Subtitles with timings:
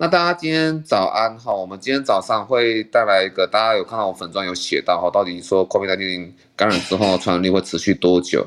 [0.00, 8.46] 那大家今天早安哈，我们今天早上会带来一个，大家有看到我粉专有写到哈，到底说 COVID-19 感染之后传染力会持续多久？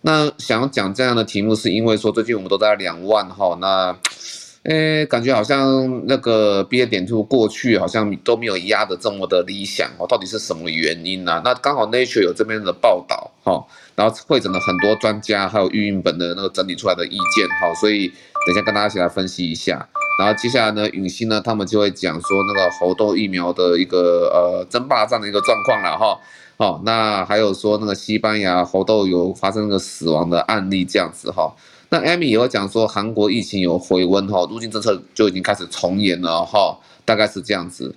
[0.00, 3.94] 那想要讲这样的题目，是因为说最近我们都在两万哈，那。
[4.64, 13.62] 诶，感觉好像那个毕业点就过去好像都没有压得这么的理想哦，到底是什么原因呢、那刚好 Nature 有这边的报道哈，
[13.94, 18.10] 然后会诊了很多专家还有运营本的那个整理出来的意见哈，所以
[18.46, 19.88] 等下跟大家一起来分析一下。
[20.18, 26.16] 然后接下来呢，允熙呢他们就会讲说那个猴痘疫苗的一个呃争霸战的一个状况了哈。
[26.56, 31.52] 好，那还有说那个西班牙猴痘有发生那个死亡的案例这样子哈。
[31.88, 37.92] 那 Amy 也会讲说，韩国疫情有回温哈，入境政策就已经开始从严了哈，大概是这样子。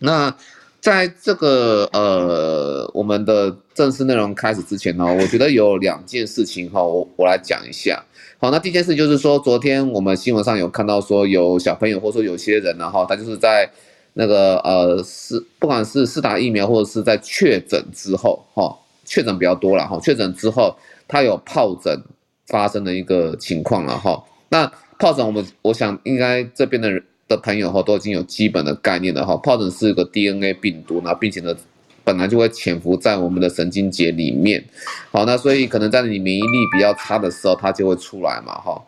[0.00, 0.34] 那
[0.78, 8.04] 在这个呃我们的正式内容开始之前呢，我觉得有两件事情哈，我我来讲一下。
[8.42, 13.70] 好，那第一件事就是说，昨天我们新闻上有看到说，有小朋友或者说有些人呢哈，他就是在
[14.14, 20.76] 那个呃是不管是施打疫苗或者是在确诊之后哈，确诊比较多了哈，确诊之后
[21.06, 22.02] 他有疱疹。
[22.48, 31.56] 发生的一个情况了哈，那疱疹我们我想应该这边的人的朋友哈都已经有基本的概念了哈，疱疹是一个 DNA 病毒，那并且呢
[32.04, 34.64] 本来就会潜伏在我们的神经节里面，
[35.10, 38.82] 好，那所以可能在你免疫力比较差的时候，它就会出来嘛哈。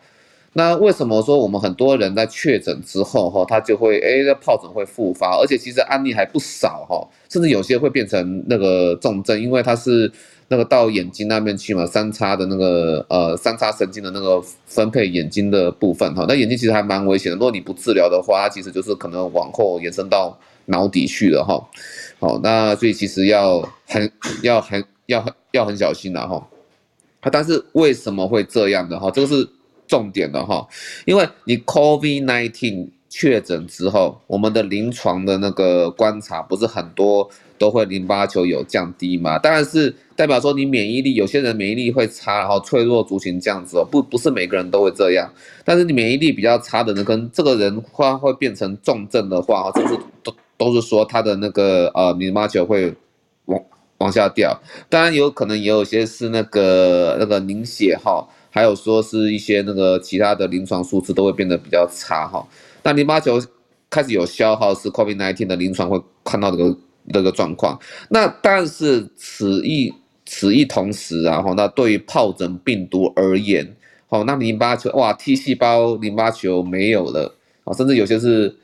[0.53, 10.11] 那为什么说我们很多人在确诊之后哈，他就会哎，那疱疹会复发，而且其实案例还不少哈，甚至有些会变成那个重症，因为它是。
[10.47, 17.35] 那个到眼睛那边去嘛，三叉的那个呃三叉神经的那个分配眼睛的部分哈，那眼睛其实还蛮危险的。
[17.35, 21.59] 如果你不治疗的话，它其实就是可能往后延伸到脑底去了哈。
[22.19, 26.47] 好，那所以其实要很要很要很要很小心了哈。
[27.31, 29.09] 但是为什么会这样的哈？
[29.11, 29.47] 这个是
[29.87, 30.67] 重点的哈，
[31.05, 37.29] 因为你 COVID-19 确诊之后，我们的临床的那个观察不是很多。
[37.57, 39.39] 都会淋巴球有降低嘛？
[39.39, 45.33] 当然是代表说你免疫力，有些人免疫力会差，然后脆弱族群这样子哦，不不是每个人都会这样。
[45.63, 52.93] 但是你免疫力比较差的人，跟这个人话会变成重症的话，就是都都是说他的那个呃淋巴球会
[53.45, 53.61] 往
[53.99, 54.59] 往下掉。
[54.89, 62.45] 当然有可能也有些是那个那个凝血哈，还有说是一些那个其他的临床数字都会变得比较差哈。
[62.83, 63.39] 那淋巴球
[63.89, 66.77] 开始有消耗，是 COVID-19 的临床会看到这个。
[67.13, 67.79] 这个状况，
[68.09, 69.93] 那但是此一
[70.25, 73.75] 此一同时啊，哈，那对于疱疹病毒而言，
[74.07, 77.31] 好，那淋巴球哇，T 细胞淋巴球没有了，
[77.63, 78.55] 啊，甚至有些是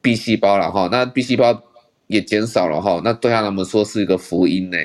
[0.00, 1.62] B 细胞了哈，那 B 细胞
[2.06, 4.78] 也减少了哈，那对他们说是一个福音呢，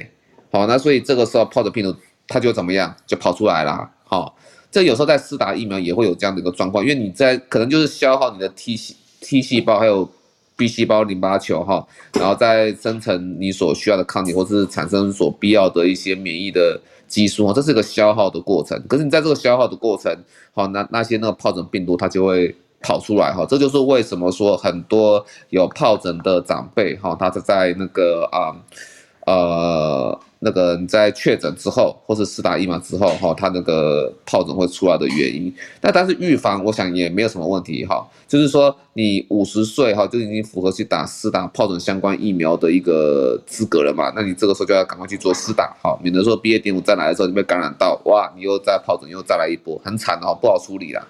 [0.51, 1.95] 好，那所以这个时候疱疹病毒
[2.27, 4.37] 它就怎么样，就跑出来了，好，
[4.71, 10.09] 这有时候在施打疫苗也会有这样的一个状况，因为你在可能就是消耗你的 T 细 T 细胞还有。
[10.57, 18.81] B 细胞淋巴球哈，然后再生成你所需要的抗体，或是产生所必要的一些免疫的激素哈，这是一个消耗的过程。
[18.87, 20.17] 可是你在这个消耗的过程，
[20.53, 28.53] 好，那那些那个疱疹病毒它就会跑出来哈，这就是为什么说很多有疱疹的长辈哈，他是在那个啊
[29.25, 30.19] 呃。
[30.39, 35.51] 那个你在确诊之后，或是施打疫苗之后，哈，他那个疱疹会出来的原因。
[35.81, 38.05] 那但是预防，我想也没有什么问题，哈。
[38.27, 44.13] 就是说你五十岁，哈，就已经符合去打施打疱疹相关疫苗的一个资格了嘛？
[44.15, 51.03] 那你这个时候就要赶快去做施打，哈，免得说毕业点五再来的时候你被感染到，哇，你又在疱疹又再来一波，很惨的哈，不好处理啦。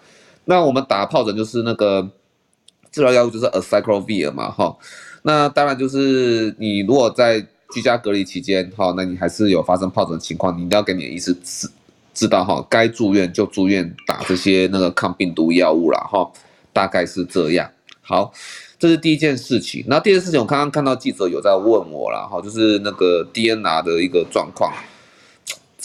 [0.45, 2.09] 那我们打疱疹就是那个
[2.91, 4.75] 治疗药物就是 Acyclovir 嘛，哈。
[5.23, 11.67] 那当然就是你如果在居家隔离期间，哈，那你还是有发生疱疹的情况，你一定要给你的医师知
[12.13, 16.31] 知道，哈，该住院就住院打这些那个抗病毒药物了，哈，
[16.71, 17.69] 大概是这样。
[18.01, 18.31] 好，
[18.77, 19.83] 这是第一件事情。
[19.87, 24.71] 那第二件事情，我刚刚看到记者有在问我了，哈，就是那个 DNR 的一个状况，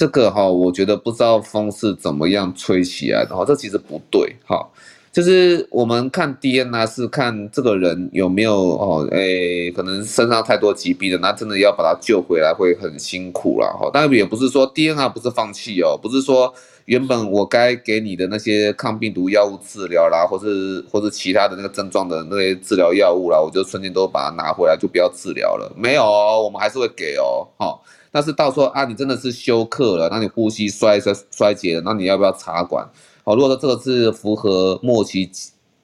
[0.00, 4.66] 这个哈，我觉得不知道风是怎么样吹起来的，哈，这其实不对，哈。
[5.12, 13.91] 就是我们看 DNA 是看这个人有没有哦，诶，可能身上太多疾病了，那真的要把他救回来会很辛苦了哈。
[13.93, 16.50] 但也不是说 DNA 不是放弃哦，不是说
[16.87, 25.70] 原本我该给你的那些抗病毒药物治疗啦，或是或是其他的那个症状的那些治疗药物啦，我就瞬间都把它拿回来，就不要治疗了。
[25.76, 27.79] 没有哦，我们还是会给哦，哈。
[28.12, 32.84] 但是到时候啊，你真的是休克了，那你呼吸衰衰衰竭了，那你要不要插管？
[33.24, 35.30] 好，如果说这个是符合末期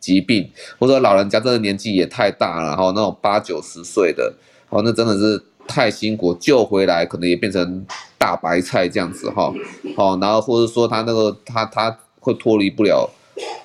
[0.01, 4.35] 疾病，或者老人家真的年纪也太大了，然后那种八九十岁的，
[4.69, 7.87] 好，那真的是太辛苦，救回来可能也变成
[8.19, 9.53] 大白菜这样子哈，
[9.97, 13.09] 好，然后或者说他那个他他会脱离不了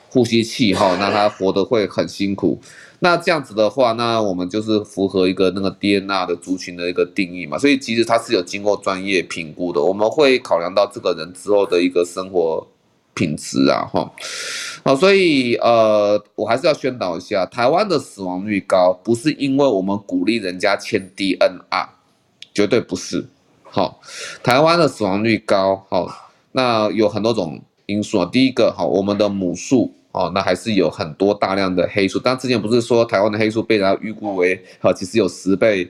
[0.09, 2.59] 呼吸器哈，那他活得会很辛苦。
[3.03, 12.67] 那这样子的话，那我们就是符合一个那个 DNA 的族群的一个定义嘛，所以其实它是有经过专业评估的，我们会考量到这个人之后的一个生活
[13.15, 14.11] 品质啊，哈，
[14.83, 21.87] 好，所以呃，我还是要宣导一下，台湾的死亡率高，不是因为我们鼓励人家签 DNR，
[22.53, 23.25] 绝对不是，
[23.63, 23.99] 好，
[24.43, 29.91] 台湾的死亡率高，好，那有很多种因素啊，第一个，好，我们的母数。
[30.11, 35.89] 哦，那还是有很多大量的黑数，但之前不是说台湾的黑数被人家预估为，哈，其实有十倍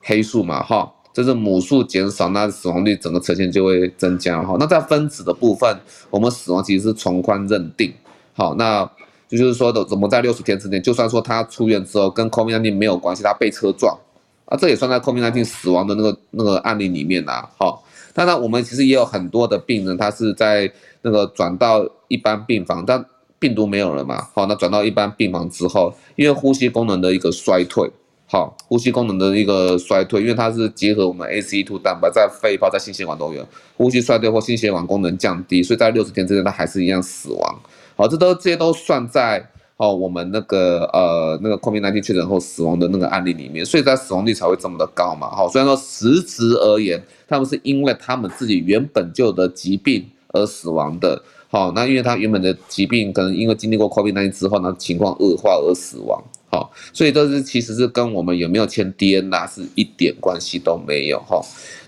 [0.00, 4.56] 黑数嘛，哈，这是母数减少，那死亡率整个呈现就会增加，哈。
[4.60, 5.76] 那在分子的部分，
[6.10, 7.92] 我们死亡其实是从宽认定，
[8.34, 8.88] 好，那
[9.28, 13.98] 就就是说的，怎么在六十天之内，就算说他出院之后跟 COVID-19 没有关系，他被车撞，
[14.44, 17.82] 啊，这也算在 COVID-19 死亡的那个那个案例里面啦，好。
[18.14, 20.72] 当然，我们其实也有很多的病人，他是在
[21.02, 23.04] 那个转到一般病房，但
[23.38, 27.90] 病毒没有了嘛，好，那转到一般病房之后，因为呼吸功能的一个衰退，
[28.26, 37.60] 好，呼吸功能的一个衰退，因为它是结合我们 ACE2 蛋白在肺泡在心血管都有，呼吸衰退或心血管功能降低，所以在六十天之内，它还是一样死亡，
[37.96, 39.50] 好，这都这些都算在。
[39.78, 45.28] 哦，我们那个呃那个 COVID-19 确诊后死亡的那个案例里面，所以在死亡率才会这么的高嘛。
[45.28, 46.98] 好，虽然说实质而言，
[47.28, 51.22] 他们是因为他们自己原本就有的疾病而死亡的。
[51.48, 56.22] 好，那因为他原本的疾病可能因为经历过 COVID-19 之后呢，情况恶化而死亡。
[56.50, 61.40] 好，所以这是其实是跟我们有没有签 DNA 是一点关系都没有哈。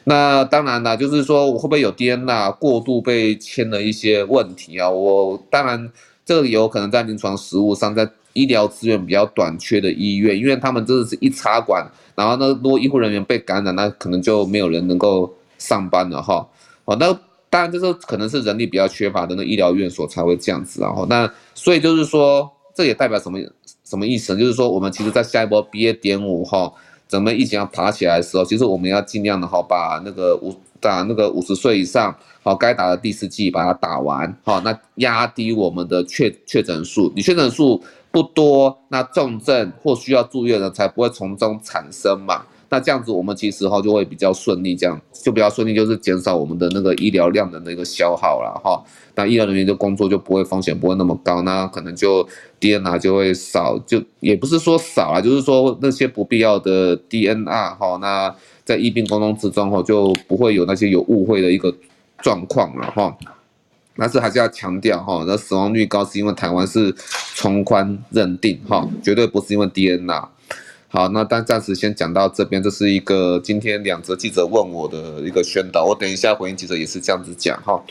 [0.05, 4.89] 那当然啦，就是说我会不会有 DNA 过度被签了一些问题啊？
[4.89, 5.91] 我当然。
[6.29, 16.47] 这个有可能在临床实务上，在医疗资源比较短缺的医院，因为他们真的是一插管，然后呢，如果医护人员被感染，那可能就没有人能够上班了哈。
[16.85, 17.19] 好，那
[17.51, 23.39] 当然就是可能是人力比较缺乏的那医疗院所才会这样子，然后那所以就是说，这也代表什么
[23.85, 24.41] 什么意思呢？
[24.41, 26.73] 就是说，我们其实在下一波 BA 点五哈，
[27.09, 32.15] 整个疫情要爬起来的时候，其实我们要尽量的哈，把那个五打那个五十岁以上。
[32.41, 48.83] 好，该打的第四剂把它打完，好，那压低我们的确确诊数，你确诊数不多，那重症或需要住院的才不会从中产生嘛，那这样子我们其实哈就会比较顺利，这样就比较顺利，就是减少我们的那个医疗量的那个消耗了哈，
[49.15, 52.29] 那医疗人员的工作就不会风险不会那么高，那可能就
[52.61, 58.35] DNR 就会少，就也不是说少啊，就是说那些不必要的 DNR 哈，那
[58.65, 61.75] 在疫病沟通之中哈就不会有那些有误会的一个。
[62.21, 63.17] 状况了哈，
[63.97, 66.93] 但是还是要强调哈，那死亡率高是因为台湾是
[67.37, 70.25] 从宽认定哈，绝对不是因为 DNR。
[70.89, 77.83] 好，那但暂时先讲到这边，这是一个今天两则记者问我的一个宣导，我等一下回应记者也是这样子讲哈。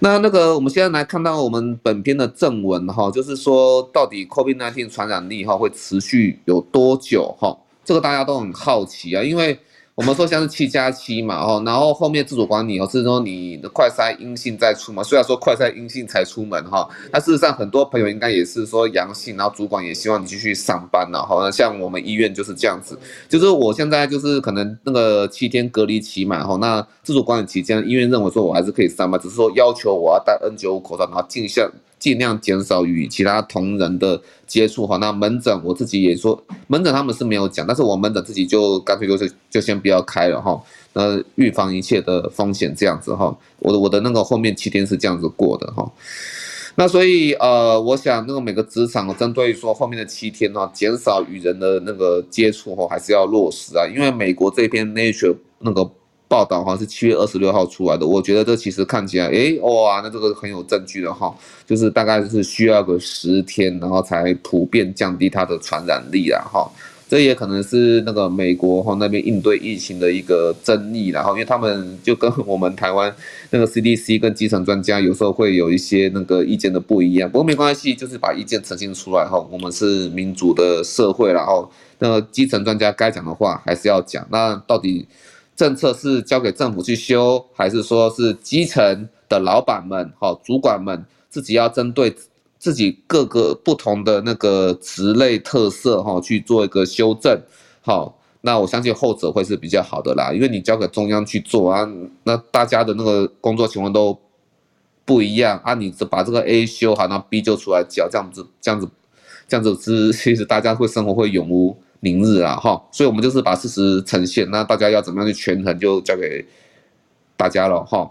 [0.00, 7.56] 那那个我们现在来看到我们本篇的正文哈，就是说到底 COVID-19 传染力哈会持续有多久哈？
[7.84, 9.58] 这个大家都很好奇啊，因为。
[9.96, 15.02] 我们说像是七加七嘛，哦，然后后面自主管理哦，是说你的快筛阴性再出嘛。
[15.02, 31.72] 虽然说快筛阴性才出门哈，但事实上很多朋友应该也是说阳性，然后主管也希望你继续上班了，好，那像我们医院就是这样子，就是我现在就是可能那个七天隔离期嘛，哈，那自主管理期间，医院认为说我还是可以上班，只是说要求我要戴 N95 口罩，然后尽量。
[31.98, 34.96] 尽量减少与其他同仁的接触哈。
[34.98, 40.60] 那门诊我自己也说，门诊他们是没有讲，但是我门诊自己就干脆就是就先不要开了哈。
[40.92, 43.36] 那预防一切的风险这样子哈。
[43.58, 45.90] 我的我的那个后面七天是这样子过的哈。
[46.76, 53.86] 那所以呃，我想那个每个职场针对说后面的七天呢，减少与人的那个接触哈，还是要落实啊。
[53.86, 55.90] 因为美国这边 Nature 那个。
[56.28, 61.32] 报道好像是七月二十六号出来的，我觉得这其实看起来，诶，哇，那这个很有证据的哈，
[61.66, 66.68] 就是大概是需要个十天，然后才普遍降低它的传染力啦哈。
[67.08, 73.14] 这也可能是那个美国哈那边应对疫情的一个争议啦哈，因为他们就跟我们台湾
[73.50, 79.38] 那个 CDC 跟基层专家有时候会有一些那个意见的不一样，不过没关系，就是把意见呈现出来哈。
[79.52, 85.06] 我们是民主的社会，然后那个基层专家该讲的话还是要讲，那到底？
[85.56, 92.14] 政策是交给政府去修，还是说是基层的老板们、好主管们自己要针对
[92.58, 97.40] 自己各个不同的那个职类特色哈去做一个修正？
[97.80, 101.88] 好，那我相信后者会是比较好的啦，因为你交给中央去做啊，
[102.24, 104.18] 那大家的那个工作情况都
[105.06, 108.86] 不一样啊，你只把这个 A 修好，那 B 就出来交，这样子这样子
[109.48, 111.74] 这样子是其实大家会生活会永无。
[112.00, 116.44] 明日啊，哈，所以我们就是把事实呈现，那大家要怎么样去权衡，就交给
[117.36, 118.10] 大家了哈。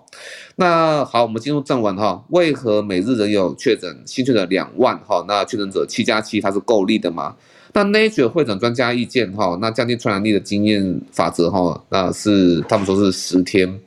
[0.56, 2.24] 那好，我们进入正文哈。
[2.30, 5.24] 为何每日仍有确诊新确诊两万哈？
[5.28, 7.36] 那确诊者七加七，它是够力的吗？
[7.74, 13.80] 那 Nature 会诊专家意见哈，那降低传染力的经验法则哈，那是他们说是十天。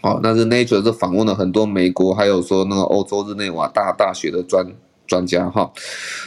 [0.00, 4.64] 好，那是 Nature 是访问了很多美国还有说那个欧洲日内瓦大大学的专
[5.10, 5.70] 专家哈。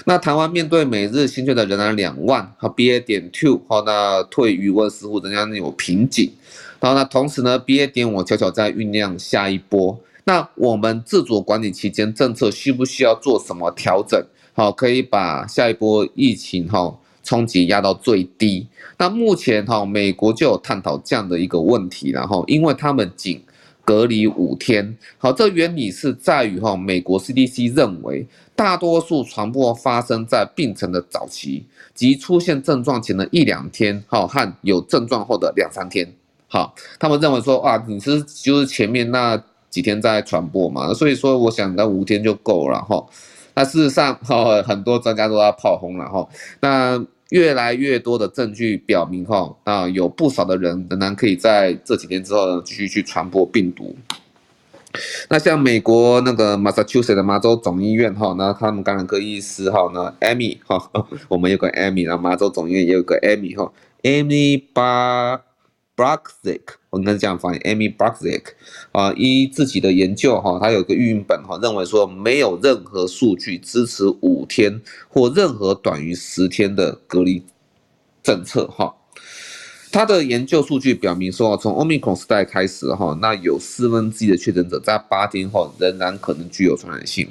[0.05, 6.29] 那台湾面对每日新确诊仍然两万，哈 BA 点 two 哈，那退余温似乎仍然有瓶颈。
[6.81, 9.97] 然后呢，同时呢，BA 点五悄悄在酝酿下一波。
[10.25, 14.21] 那我们自主管理期间，政策需不需要做什么调整？
[14.53, 18.67] 好，可以把下一波疫情哈冲击压到最低。
[18.97, 23.41] 那目前哈，美国就有探讨这样的一个问题，然后因为他们仅
[23.85, 24.97] 隔离五天。
[25.17, 28.25] 好，这原理是在于哈，美国 CDC 认为，
[28.55, 36.11] 大多数传播发生在病程的早期即出现症状前的一两天，哈和有症状后的两三天。
[36.47, 43.03] 好，他们认为说啊，你是就是前面那几天在传播嘛，所以说我想那五天就够了哈。
[43.55, 46.27] 那事实上哈，很多专家都要炮轰了哈。
[46.61, 53.95] 那越来越多的证据表明哈，啊有不少的人仍然可以在这几天之后继续去传播病毒。
[55.31, 60.91] 那像美国那个 Massachusetts 的麻州总医院哈，那他们感染科医师哈，那 Amy 哈，
[61.27, 63.73] 我们有个 Amy，然后麻州总医院也有个 Amy 哈
[64.03, 64.61] ，Amy
[65.97, 66.61] Barbruxick，
[66.91, 68.43] 我应该是这样翻译，Amy Bruxick
[68.93, 77.43] 啊，依自己的研究哈，他有个预印本哈，认为说没有任何数据支持五天或任何短于十天的隔离
[78.21, 78.95] 政策哈。
[79.91, 87.27] 他的研究数据表明说，从 Omicron 时代开始哈，那有四分之一的确诊者在八天后仍然可能具有传染性。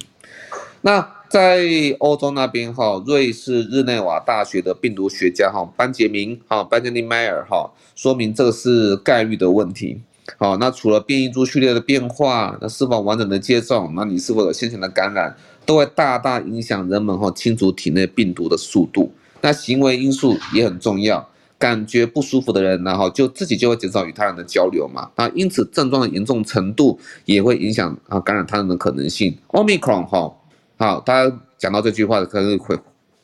[0.81, 1.64] 那在
[2.00, 10.00] 欧洲那边哈，瑞士日内瓦大学的病毒学家哈，班杰明哈，班杰明迈尔哈，说明这个是概率的问题。
[10.38, 15.37] 好，那除了变异株序列的变化，那是否完整的接种，那你是否有先前的感染，
[15.67, 19.12] 都会大大影响人们哈清除体内病毒的速度。
[19.41, 25.11] 那行为因素也很重要，感觉不舒服的人，然后就自己就会减少与他人的交流嘛。
[25.17, 29.37] 那因此症状的严重程度也会影响啊感染他人的可能性。
[29.49, 30.33] Omicron 哈。
[30.79, 32.76] 好，大家讲到这句话，可能会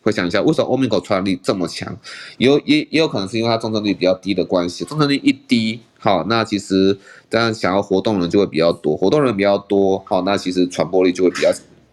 [0.03, 1.97] 会想一下，为什么 Omicron 传染力这么强？
[2.37, 4.85] 有也也有可能是因为它重症率比较低的关系。
[4.85, 6.97] 重症率一低，好，那其实
[7.29, 11.51] 这样想要活动人就会比较多，活动人比较多，好，那其实传播力就会比较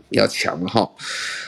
[0.07, 0.89] 比较强哈。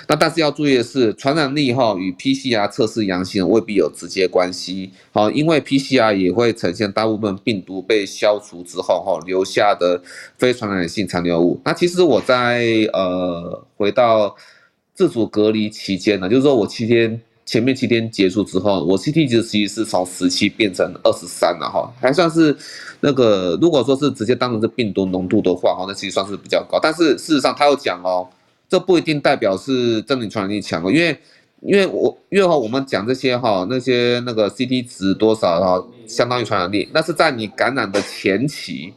[0.09, 4.91] 那但是要注意的是，传染力哈与 PCR 测试阳性未必有直接关系。
[5.11, 10.01] 好，因为 PCR 也会呈现大部分病毒被消除之后哈留下的
[10.37, 11.59] 非传染性残留物。
[11.63, 14.35] 那其实我在呃回到
[14.93, 22.55] 自主隔离期间呢，就是说我七天前面七天结束之后，我 CT 值其实是从十七变成二十三了哈，还算是
[22.99, 26.77] 那个如果说是直接当成是病毒浓度的话哈，那其实算是比较高。
[26.79, 28.27] 但是事实上他有讲哦。
[28.69, 31.17] 这不一定代表是真的传染力强哦，因为，
[31.61, 38.93] 因为我因为哈，我们讲这些哈，那些那个 CT 值多少哈，相当于传染力，那是在你感染的前期，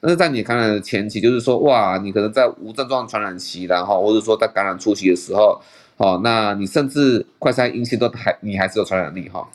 [0.00, 5.60] 那是在你感染的前期，就是说哇，你可能在无症状传染期，然后或者说在感染初期的时候，
[6.00, 9.46] 哦，那你甚至快筛阴性都还你还是有传染力哈，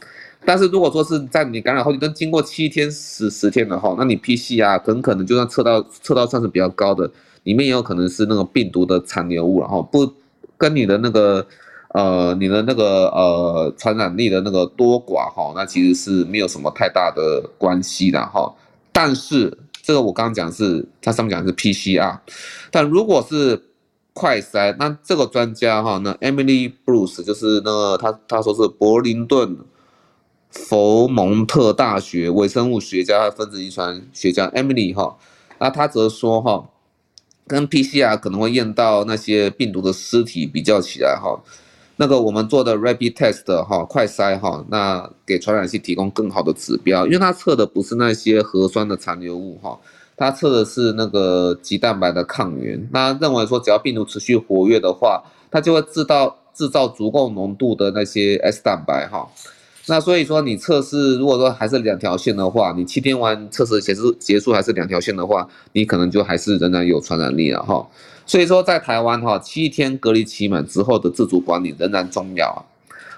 [0.45, 7.09] 但是如果说是在你感染后，你都经过七天十十天了哈，那你 PCR 很可能就算测到测到算是比较高的。
[7.45, 10.13] 里面也有可能是那个病毒的残留物，然后不
[10.55, 11.45] 跟你的那个
[11.95, 18.53] 呃你的那个呃传染力的那个多寡哈，那其实是没有什么太大的关系的哈。
[18.91, 22.19] 但是这个我刚刚讲是它上面讲的是 PCR，
[22.69, 23.59] 但如果是
[24.15, 29.57] 快筛，那这个专家哈，那 Emily Bruce 就是那个他他说是柏林顿
[30.49, 35.17] 佛蒙特大学微生物学家分子遗传学家 Emily 哈，
[35.59, 36.69] 那他则说哈。
[37.47, 41.39] 跟 PCR 可能会验到那些病毒的尸体比较起来哈，
[41.97, 49.79] 那个我们做的 Rapid Test 哈快筛哈，那给传染性提供更好的指标，因为它测的不是那些核酸的残留物哈，
[50.17, 52.87] 它测的是那个棘蛋白的抗原。
[52.91, 59.27] 那认为说只要病毒持续活跃的话，它就会制造制造足够浓度的那些 S 蛋白哈。
[59.87, 67.87] 那所以说，你测试如果说还是两条线的话，你七天完测试结束结束还是两条线的话，你可能就还是仍然有传染力了哈。
[68.25, 72.65] 所以说，在台湾哈，七天隔离期满之后的自主管理仍然重要啊。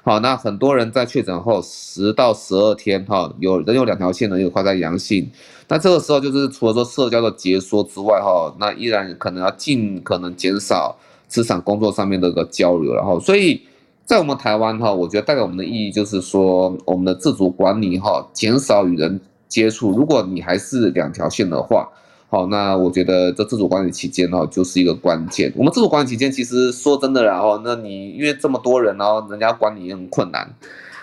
[0.08, 5.30] 好，那很多人在确诊后十到十二天哈，有人有两条线的有快筛阳性，
[5.68, 10.96] 那这个时候就是除了说社交的解锁之外哈，那依然可能要尽可能减少
[11.28, 13.62] 职场工作上面的一个交流，然后所以。
[14.06, 19.92] 在我们台湾哈，我觉得带给我们的意义就是说，我们的自主管理哈，减少与人接触。
[19.92, 21.90] 如果你还是两条线的话，
[22.29, 25.50] 好，那我觉得这自主管理期间呢，就是一个关键。
[25.55, 30.46] 我们自主管理期间，其实说真的，然后那你因为这么多人，然后人家管理也很困难，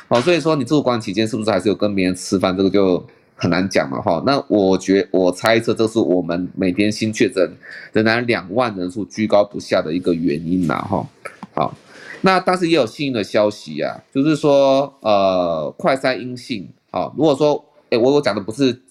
[0.06, 3.02] 好，所以说你自主管理期间是不是还是有跟别人吃饭，这个就
[3.36, 4.22] 很难讲了哈。
[4.26, 7.50] 那我觉我猜测，这是我们每天新确诊
[7.94, 11.06] 仍然两万人数居高不下的一个原因呐哈。
[11.54, 11.74] 好，
[12.20, 18.83] 那但是也有幸运的消息呀，就是说呃，快筛阴性，好，如果说哎，我我讲的不是。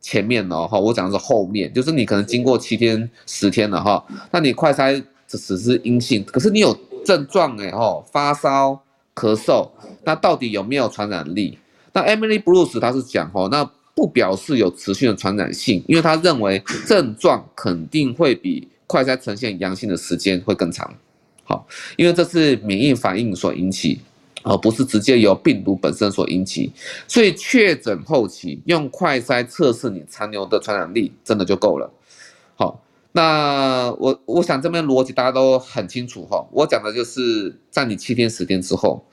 [0.00, 8.80] 前面哦，哈，我讲的是后面，就是你可能经过七天、十天了哈，那你快筛只是阴性，可是你有症状哎，哈，发烧、
[9.14, 9.68] 咳嗽，
[10.04, 11.58] 那到底有没有传染力？
[11.92, 20.94] 那 Emily Bruce 他是讲哈，那不表示有持续的传染性，因为他认为症状肯定会比快筛呈现阳性的时间会更长，
[21.42, 24.00] 好，因为这是免疫反应所引起。
[24.48, 26.72] 而不是直接由病毒本身所引起，
[27.06, 31.90] 所以确诊后期用快筛测试你残留的传染力真的就够了。
[32.56, 36.46] 好，那我我想这边逻辑大家都很清楚哈。
[36.50, 39.04] 我讲的就是在你七天十天之后，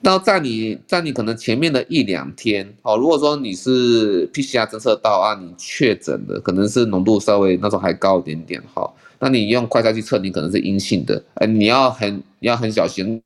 [0.00, 13.22] 那在你在你可能前面的一两天，好，如果说你是 PCR 侦测到啊，你确诊的可能是浓度稍微那时候还高一点点哈，那你用快筛去测，你可能是阴性的，哎，你要很你要很小心。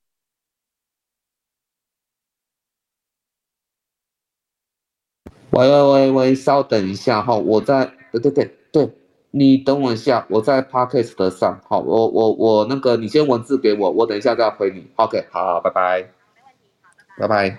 [5.51, 8.89] 喂喂喂喂，稍等一下哈，我在，对对对对，
[9.31, 16.09] 你等我一下，我在 Podcast 上，好，我我我那个，你先文字给我，我等一下再回你，OK，好好，拜拜，
[17.17, 17.57] 拜拜，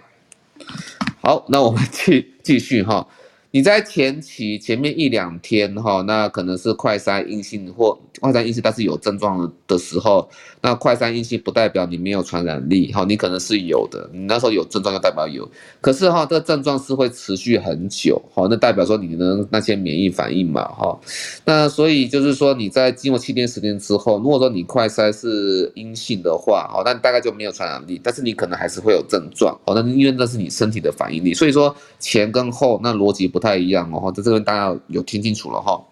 [1.21, 3.07] 好，那我们继 继续哈。
[3.51, 10.29] 你在前期前面一两天哈，那可能是快筛阴性或快筛阴性，但是有症状的时候，
[10.63, 15.47] 那快筛阴性不代表你没有传染力哈，你可能是有的，你那时候有症状就代表有，
[15.83, 20.99] 可是哈，这个症状是会持续很久哈，那代表说你的那些免疫反应嘛哈，
[21.45, 33.43] 那所以就是说你在经过七天十天之后，如果说你快筛是阴性的话哦，那大概就没有传染力，但是你可能还是会有症状哦，那因为那是你身体的反应力，所以说前跟后那逻辑不。
[33.43, 35.83] 太一样哦，在这边大家有听清楚了哈。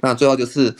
[0.00, 0.74] 那最后就是，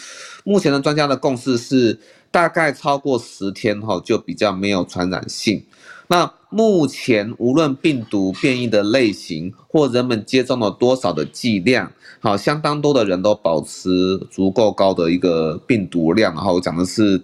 [0.49, 5.63] 目前的专家的共识是，大概超过十天哈就比较没有传染性。
[6.07, 16.35] 那目前无论病毒变异的类型或人们接种了多少的剂量，好，相当多的人都保持足够高的一个病毒量。
[16.35, 17.21] 然后我讲的是。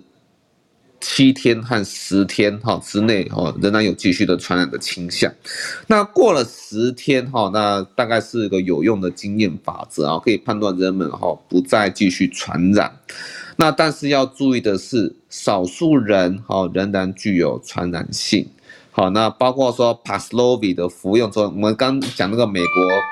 [1.07, 5.31] 七天和十天哈之内哈，仍然有继续的传染的倾向。
[5.87, 12.90] 那过了十天哈，那大概是一个有用的经验法则啊，可以判断人们哈不再继续传染。
[13.57, 18.49] 那但是要注意的是，少数人哈仍然具有传染性。
[18.90, 22.67] 好，那包括说 Paxlovid 的服用说，我们刚讲那个美国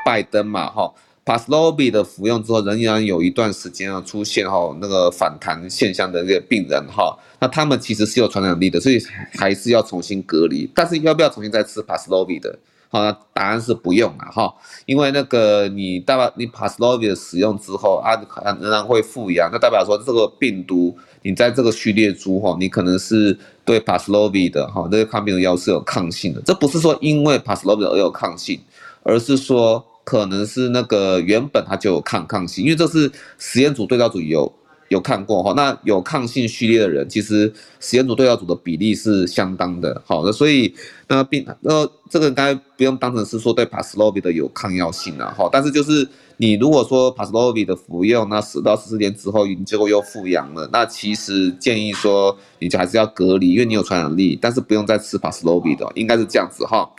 [0.06, 0.94] 拜登嘛哈。
[1.24, 9.00] Paxlovid 的服用之后，仍然有一段时间啊出现哈那个反弹现象的这个病人哈，那他们其实是有传染力的，所以
[9.38, 10.68] 还是要重新隔离。
[10.74, 12.58] 但是要不要重新再吃 Paxlovid 的？
[12.88, 13.00] 好，
[13.32, 14.52] 答案是不用了哈，
[14.84, 18.20] 因为那个你代表你 Paxlovid 的使用之后啊，
[18.60, 26.42] 仍然会复阳，那代表说这个病毒你在这个序列株哈，你可能是对 Paxlovid 的哈这个抗病毒药是有抗性的。
[26.44, 28.60] 这不是说因为 Paxlovid 而有抗性，
[29.04, 29.86] 而是说。
[30.04, 34.52] 可能是那个原本它就有抗抗性，因为这是实验组对照组有
[34.88, 40.74] 有看过哈，那有抗性序列的人，其实实验组对照组的比例是相当的，好的，所以
[41.08, 56.90] 那病那这个应该不用当成是说对 Paxlovid 的有抗药性了哈，但是就是你如果说 Paxlovid 的服用，那十到十四天之后你结果又复阳了，那其实建议说你就还是要隔离，因为你有传染力，但是不用再吃 Paxlovid 的，应该是这样子哈。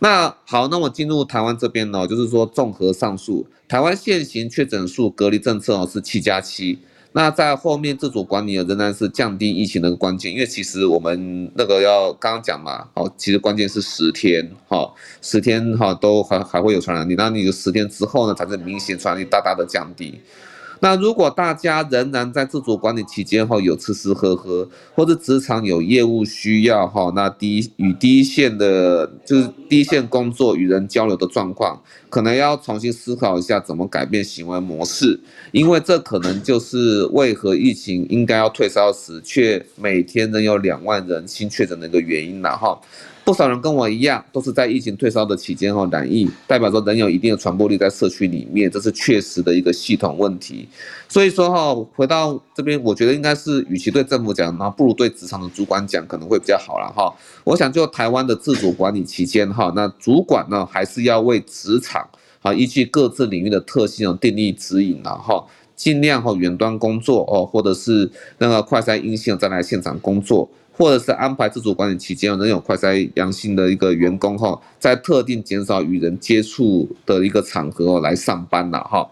[0.00, 6.78] 那好，那我进入台湾这边呢，就是说综合上述，台湾现行确诊数隔离政策哦是七加七，
[7.12, 14.88] 那在后面自主管理仍然是降低疫情的关键，因为其实我们那个要刚刚讲嘛，哦，其实关键是十天，哈，
[15.20, 20.20] 十天哈都还还会有传染力，那你就十天之后呢，才是明显传染力大大的降低。
[20.80, 35.18] 那如果大家仍然在自主管理期间后，有吃吃喝喝，或者职场有业务需要哈，那第一与第一线的，就是第一线工作与人交流的状况，可能要重新思考一下怎么改变行为模式，
[35.52, 42.78] 因为这可能就是为何疫情应该要退烧时，却每天仍有两万人新确诊的一个原因了哈。
[43.28, 50.66] 不少人跟我一样，都是在疫情退烧的期间后染疫，代表说仍有一定的传播力在社区里面，这是确实的一个系统问题。
[51.10, 57.14] 所以说哈，回到这边，我觉得应该是与其对政府讲，那不如对职场的主管讲，可能会比较好了哈。
[57.44, 62.08] 我想就台湾的自主管理期间哈，那主管呢还是要为职场
[62.40, 65.46] 啊依据各自领域的特性订立指引然后。
[65.76, 70.50] 尽量哈远端工作哦，或者是那个快筛阴性再来现场工作。
[70.78, 79.04] 或者是安排自主管理期间，仍有快筛阳性的一个员工哈，在特定减少与人接触的一个场合来上班了哈。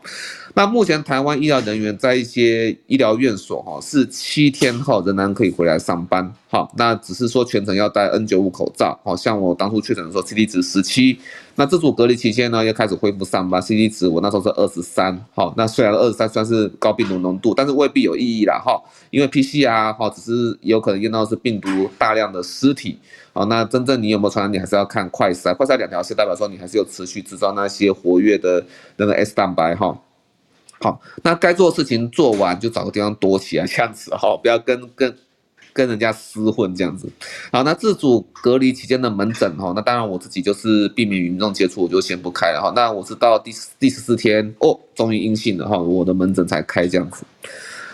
[0.59, 6.67] 那目前台湾医疗人员在一些医疗院所哈，是七天后仍然可以回来上班哈。
[6.79, 8.99] 那只是说全程要戴 N95 口罩。
[9.05, 11.19] 好像我当初确诊的时候，CT 值十七。
[11.57, 15.23] 那自主隔离期间呢，又开始恢复上班，CT 值我那时候是二十三。
[15.35, 18.83] 好，那虽然二十三算是高病毒浓度，但是未必有意义啦哈。
[19.11, 22.99] 因为 PCR 哈，只是有可能验到是病毒大量的尸体。
[23.35, 25.55] 好，那真正你有没有传染，你还是要看快筛。
[25.55, 28.65] 快筛两条线代表说你还是有持续制造那些活跃的
[28.97, 29.99] 那个 S 蛋白哈。
[30.81, 35.15] 好，那该做的事情做完就找个地方躲起来，这样子哈，不要跟跟。
[35.73, 37.07] 跟人家厮混这样子，
[37.53, 42.73] 好，那自主隔离期间的门诊哈，那当然我自己就是避免与民众接触，我就先不开了哈。
[42.75, 47.25] 那我是到第第十四天哦，终于阴性了哈，我的门诊才开这样子。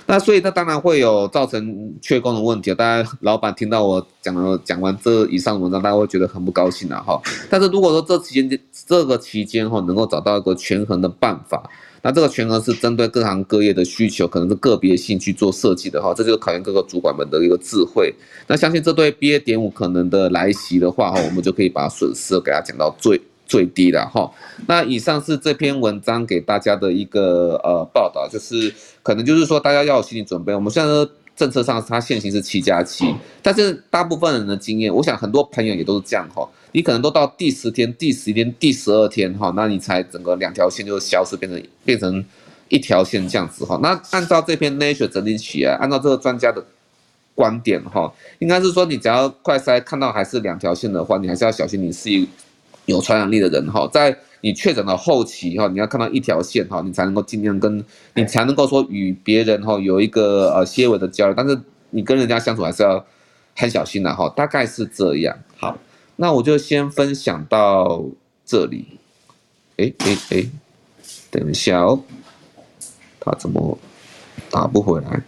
[0.07, 7.21] 那所以那当然会有造成缺工的问题，大家老板听到我讲了讲完这以上文章，大家会觉得很不高兴了哈。
[7.51, 11.69] 但是如果说这期间这个期间哈，能够找到一个权衡的办法。
[12.03, 18.13] 那这个权衡是针对各行各业的需求，可能是个别性去做设计的哈，这就是考验各个主管们的一个智慧。
[18.49, 19.39] 那相信这对 BA.
[19.39, 24.29] 点五可能的来袭的话哈，我们就可以把损失给它降到最最低了哈。
[24.67, 30.53] 那以上是这篇文章给大家的一个呃报道，就是可能就是说大家要有心理准备。
[30.53, 36.49] 我们现在政策上它现行是七加七，但是大部分人的经验，我想很多朋友也都是这样哈。
[36.73, 42.25] 你可能都到第十天、第十一天、第十二天哈，那你才整个两条线就消失，变成变成
[42.69, 43.79] 一条线这样子哈。
[43.83, 46.65] 那按照这篇 Nature 整理起来，按照这个专家的
[47.35, 52.27] 观点哈，应该是说你只要快筛看到还是两条线的话，你还是要小心，你是一
[52.87, 53.87] 有传染力的人哈。
[53.93, 63.05] 在你确诊的后期哈，你要看到一条线哈，你才能够尽量跟你才能够说与别人哈有一个呃些微的交流，但是你跟人家相处还是要
[63.55, 64.27] 很小心的哈。
[64.35, 65.77] 大概是这样，好。
[66.17, 68.05] 那我就先分享到
[68.45, 68.99] 这里。
[69.79, 70.51] 哎哎哎，
[71.31, 72.05] 等一下哦，
[73.19, 73.79] 他怎么
[74.51, 75.23] 打不回来？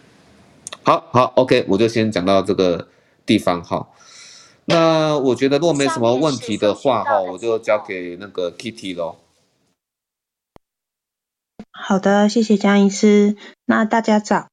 [0.83, 2.89] 好好，OK，我就先讲到这个
[3.25, 3.89] 地方哈。
[4.67, 9.17] 那我觉得如果没什么问题的话哈，我就交给那个 Kitty 喽。
[11.73, 13.37] 好的，谢谢江医师。
[13.65, 14.49] 那大家早。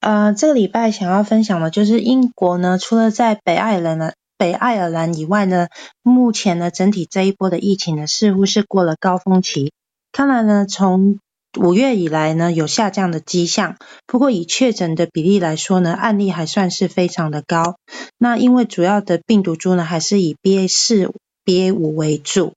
[0.00, 4.14] 呃，这个礼拜想要分享的就是英国呢，除了在北爱尔兰。
[4.42, 5.68] 北爱尔兰以外呢，
[6.02, 9.72] 目前呢，整体这一波的疫情呢，似乎是过了高峰期。
[10.10, 11.20] 看来呢，从
[11.60, 13.76] 五月以来呢，有下降的迹象。
[14.04, 17.76] 不过以确诊的比例来说呢，案例还算是非常的高。
[18.18, 21.12] 那因为主要的病毒株呢，还是以 BA 四、
[21.44, 22.54] BA 五为主。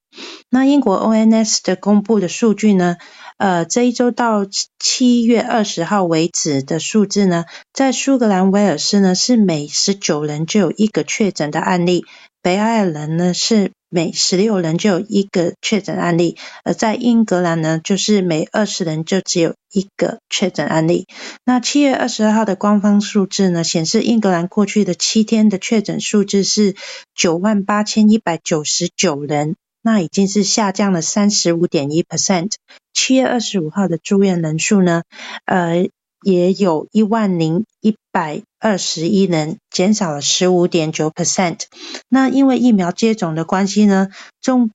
[0.50, 2.98] 那英国 ONS 的公布的数据呢，
[3.38, 4.46] 呃，这一周到
[4.80, 12.06] 七月二十号为止的数字呢，在苏格兰威尔斯呢是每十九人就有一个确诊的案例，
[12.42, 21.06] 北爱尔兰呢是每十六人就有一个确诊案例，而在英格兰呢就是每二十人就只有一个确诊案例。
[21.44, 26.76] 那七月二十二号的官方数字呢显示，英格兰过去的七天的确诊数字是
[27.14, 29.56] 九万八千一百九十九人。
[29.86, 32.54] 那已经是下降了三十五点一 percent。
[32.92, 35.04] 七月二十五号的住院人数呢，
[35.46, 35.88] 呃，
[36.24, 41.66] 也有一万零一百二十一人，减少了十五点九 percent。
[42.10, 44.08] 那因为疫苗接种的关系呢，
[44.42, 44.72] 中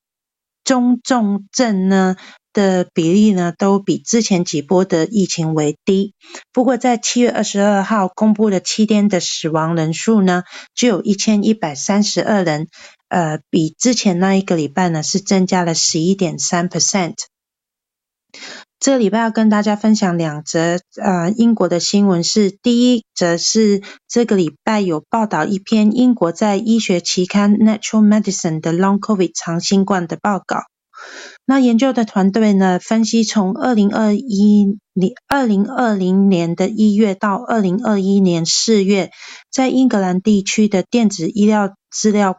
[0.62, 2.14] 中重症呢
[2.52, 6.14] 的比例呢，都比之前几波的疫情为低。
[6.52, 10.44] 不过在七月二十二号公布的七天的死亡人数呢，
[10.76, 12.68] 只有一千一百三十二人。
[13.10, 17.14] 呃，比之前那一个礼拜呢，是增加了十一点三 percent。
[18.78, 30.62] 这个礼拜要跟大家分享两则呃英国的新闻是，第一则是这个礼拜有报道一篇英国在医学期刊 Natural Medicine 的 Long COVID 长新冠的报告。
[31.44, 39.10] 那研究的团队呢，分析从二零二一年二零二零年的一月到二零二一年四月，
[39.50, 42.38] 在英格兰地区的电子医疗资料。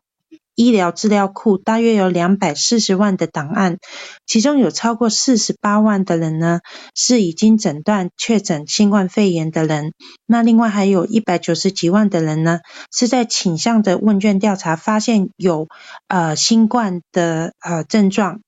[0.55, 3.77] 医疗资料库大约有两百四十万的档案，
[4.25, 6.59] 其中有超过四十八万的人呢，
[6.95, 9.93] 是已经诊断确诊新冠肺炎的人。
[10.25, 12.59] 那另外还有一百九十几万的人呢，
[12.91, 15.67] 是在倾向的问卷调查发现有
[16.07, 18.41] 呃新冠的呃症状。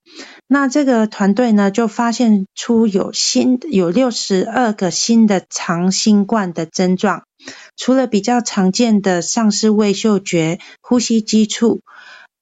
[0.47, 7.23] 那这个团队呢，就发现出有新有六十二个新的长新冠的症状。
[7.75, 11.81] 除了比较常见的丧失味嗅觉、呼吸急促、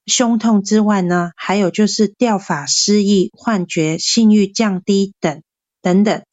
[0.05, 5.41] 胸痛之外呢，还有就是掉发、失忆、幻觉、性欲降低等
[5.81, 6.23] 等等。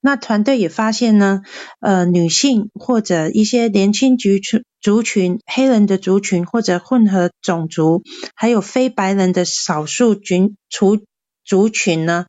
[0.00, 1.42] 那团队也发现呢，
[1.80, 8.02] 呃，女性或者一些年轻族群、族群、黑人的族群或者混合种族，
[8.34, 11.04] 还有非白人的少数群族
[11.44, 12.26] 族群呢，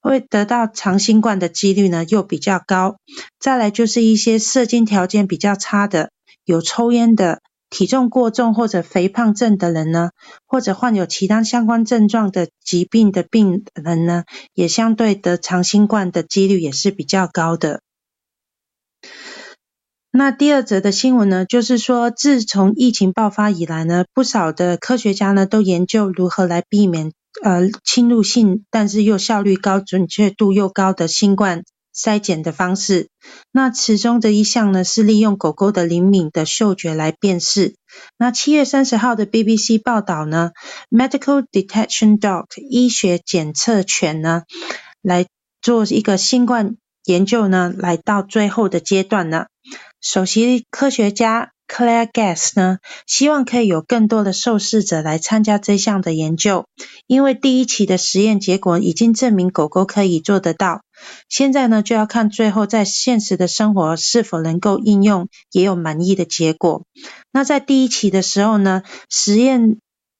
[0.00, 2.96] 会得到长新冠的几率呢又比较高。
[3.40, 6.10] 再来就是一些射精条件比较差的，
[6.44, 7.40] 有抽烟的。
[7.76, 10.12] 体重过重或者肥胖症的人呢，
[10.46, 17.82] 或者患有其他相关症状的疾病的病人呢，也相对得长新冠的几率也是比较高的。
[20.10, 27.12] 那第二则的新闻呢，就是说，自从疫情爆发以来呢，不少的科学家呢都研究如何来避免
[27.42, 31.62] 呃侵入性，但是又效率高、准确度又高的新冠。
[31.96, 33.08] 筛检的方式，
[33.50, 37.74] 那其中的一项呢是利用狗狗的灵敏的嗅觉来辨识。
[38.18, 40.50] 那七月三十号的 BBC 报道呢
[40.90, 44.42] ，Medical Detection Dog 医学检测犬呢
[45.00, 45.26] 来
[45.62, 49.46] 做一个新冠研究呢，来到最后的阶段呢，
[50.00, 51.52] 首席科学家。
[51.68, 52.78] Claire Guest 呢，
[53.08, 56.64] 希望可以有更多的受试者来参加这项的研究，
[57.08, 60.82] 因为第一期的实验结果已经证明狗狗可以做得到。
[61.28, 66.84] 现在呢，就要看最后在现实的生活是否能够应用，也有满意的结果。
[67.32, 69.78] 那在第一期的时候呢，实验。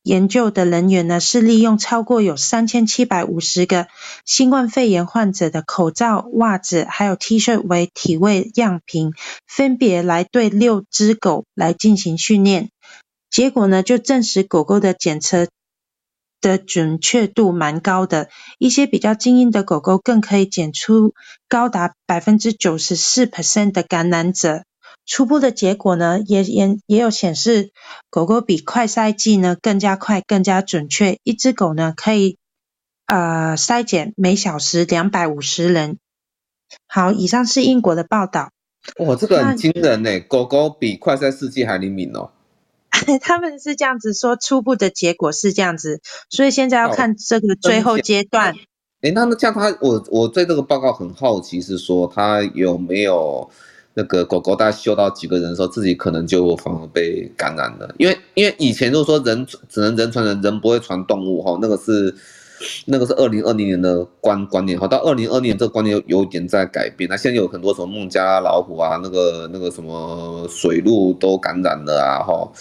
[0.08, 3.88] 研究的人员呢，是利用超过有三千七百五十个
[4.24, 9.10] 新冠肺炎患者的口罩、袜子还有 T 恤为体味样品，
[9.48, 12.68] 分别来对六只狗来进行训练。
[13.30, 15.48] 结果呢，就证实狗狗的检测
[16.40, 21.14] 的准确度蛮高的，一些比较精英的狗狗更可以检出
[21.48, 24.64] 高达百分之九十四 percent 的感染者。
[25.04, 27.70] 初步的结果呢，也也也有显示，
[28.10, 31.18] 狗狗比快筛剂呢更加快、更加准确。
[31.22, 32.38] 一只狗呢可以
[33.06, 35.98] 呃筛检每小时两百五十人。
[36.88, 38.50] 好，以上是英国的报道。
[38.98, 40.20] 哇，这个很惊人呢！
[40.20, 42.30] 狗狗比快筛试剂还灵敏哦。
[43.20, 48.54] 他们是这样子说，初步的结果是这样子，所以现在要看这个最后阶段。
[49.02, 53.50] 哎，那那像他，我我对这个报告很好奇，是说他有没有？
[53.98, 57.94] 那个狗狗大概嗅到几个人的时候，自己可能就反而被感染了。
[57.96, 62.14] 因为因为以前如果说人只能人传人，人不会传动物哈，那个是
[62.84, 64.86] 那个是二零二零年的观观念哈。
[64.86, 67.08] 到二零二零年这个观念有有点在改变。
[67.08, 72.52] 那现在有很多什么孟加拉老虎啊，那个那个什么水鹿都感染了啊哈。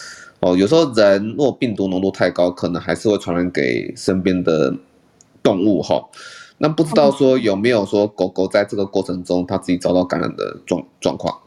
[0.42, 4.76] 哦，有时候人若病毒浓度太高，可能还是会传染给身边的
[5.42, 6.10] 动物哈。
[6.58, 11.42] 那不知道说有没有说狗狗在这个过程中，它自己遭到感染的状状况？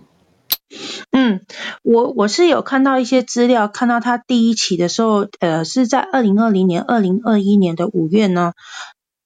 [1.13, 1.41] 嗯，
[1.83, 8.53] 我我是有看到一些资料，看到它第一期的时候，呃，是在二零二零年、二零二一年的五月呢，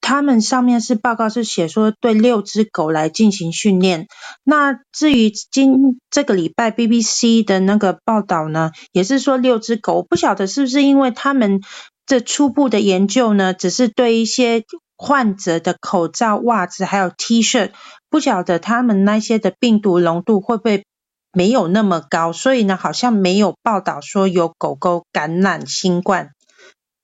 [0.03, 4.09] 他们上面是报告是写说对六只狗来进行训练。
[4.45, 11.63] 那至于今这个礼拜 BBC 的那个报道呢，也是说六只狗，不晓得是不是因为他们
[12.05, 14.65] 这初步的研究呢，只是对一些。
[15.05, 17.73] 患者的口罩、袜子还有 T 恤，
[18.09, 20.85] 不晓得他们那些的病毒浓度会不会
[21.33, 26.31] 没有那么高，所以呢，好像没有报道说有狗狗感染新冠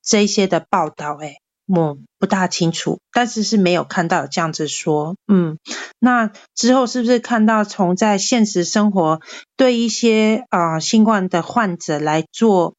[0.01, 5.59] 这些的报道，诶，我不大清楚，但是是没有看到这样子说，嗯，
[5.99, 9.21] 那之后是不是看到从在现实生活
[9.55, 12.73] 对一些啊、新冠的患者来做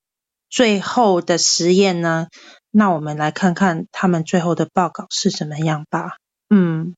[0.48, 2.26] 最后的实验呢？
[2.72, 6.16] 那我们来看看他们最后的报告是怎么样吧。
[6.48, 6.94] 嗯，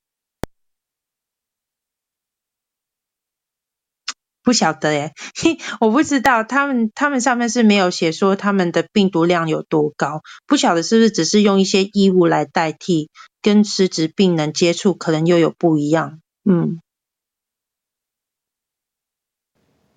[4.42, 5.12] 不晓得耶，
[5.81, 13.09] 我不知道他们他们上面是没有写说他们的病毒量有多高，不晓得是不是只是用一些衣物来代替，
[13.40, 16.20] 跟实质病人接触可能又有不一样。
[16.44, 16.81] 嗯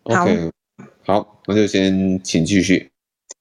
[0.04, 0.52] ，OK，
[1.04, 2.95] 好，好，那就先请继续。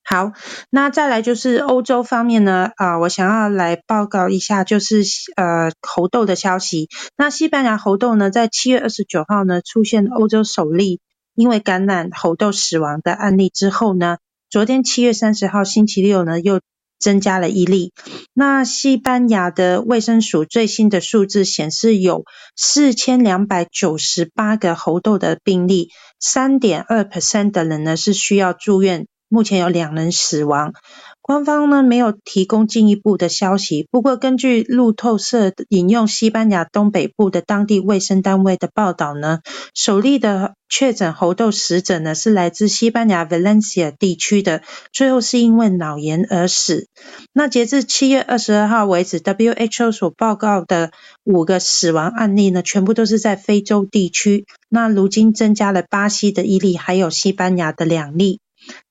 [0.07, 0.33] 好，
[0.71, 5.03] 那再来就是欧洲方面呢，啊、我想要来报告一下，就是
[5.35, 6.89] 呃猴痘的消息。
[7.17, 11.01] 那西班牙猴痘呢，在七月二十九号呢，出现欧洲首例
[11.35, 14.19] 因为感染猴痘死亡的案例之后呢，
[14.51, 16.61] 昨天七月三十号星期六呢，又
[16.99, 17.93] 增加了一例。
[18.35, 25.89] 那西班牙的卫生署最新的数字显示，有四千两百九十八个猴痘的病例，
[26.21, 29.07] 三点二 percent 的人呢是需要住院。
[29.35, 30.73] 目前有两人死亡。
[31.21, 39.41] 官方呢没有提供进一步的消息，不过根据路透社引用西班牙东北部的当地卫生单位的报道呢，
[39.75, 46.89] 首例的确诊猴痘死者呢是来自西班牙 Valencia 地区的，最后是因为脑炎而死。
[47.33, 50.91] 那截至七月二十二号为止，WHO 所报告的
[51.25, 54.45] 五个死亡案例呢，全部都是在非洲地区。
[54.69, 58.41] 那如今增加了巴西的一例，还有西班牙的两例。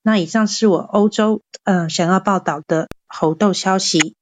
[0.06, 4.16] 那以上是我欧洲嗯、呃、想要报道的猴痘消息。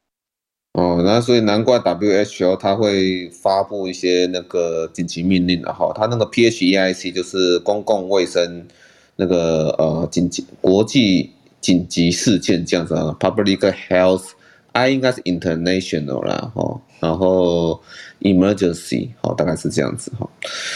[0.74, 8.68] 哦，那所以难怪 WHO 它会发布一些那个紧急命令了哈，它那个 PHEIC 就是公共卫生
[9.16, 13.58] 那个呃紧急国际紧急事件这样子啊，Public
[13.90, 17.82] Health，I 应该是 International 啦哈，然后
[18.22, 20.30] Emergency 好，大概是这样子哈。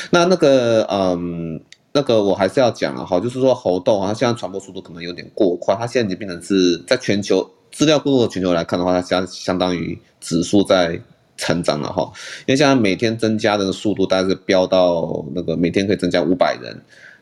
[0.09, 1.61] 那那个嗯。
[1.95, 10.99] 那个我还是要讲了哈，就是说猴痘啊，它现在传播速度可能有点过快，它现在已经变成是在全球资料过多的全球来看的话，它相相当于指数在
[11.37, 12.11] 成长了哈，
[12.47, 16.77] 因为现在每天增加的速度大概是飙到那个每天可以增加五百人，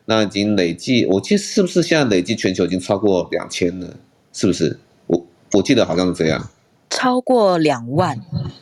[0.06, 3.86] 那已经累计，我记得是不是现在累计全球已经超过两千了？
[4.32, 4.76] 是不是？
[5.06, 6.44] 我我记得好像是这样，
[6.90, 8.20] 超过两万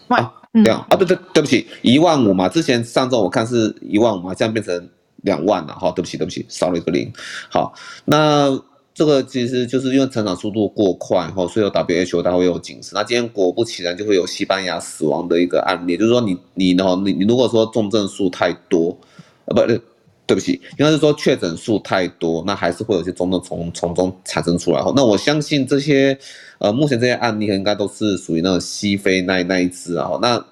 [0.08, 0.30] 万，
[0.62, 0.96] 这样啊？
[0.96, 4.90] 对对对不起，一万五嘛，之前上周我看是一万五嘛，现在变成。
[5.22, 7.12] 两万了，哈，对不起，对不起，少了一个零。
[7.48, 7.72] 好，
[8.04, 8.60] 那
[8.94, 12.90] 这个其实就是因为成长速度过快，哈，所以有 WHO 它会有警示。
[12.92, 18.96] 那今天果不其然就会有西班牙死亡的一个案例，就是说你你呢，你你如果说重症数太多，
[19.46, 19.80] 呃，不对，
[20.26, 24.82] 不起，应该是说确诊数太多，那还是会有些重症从从中产生出来。
[24.82, 26.18] 哈，那我相信这些
[26.58, 30.44] 呃目前这些案例应该都是属于那种西非那那一支啊，那。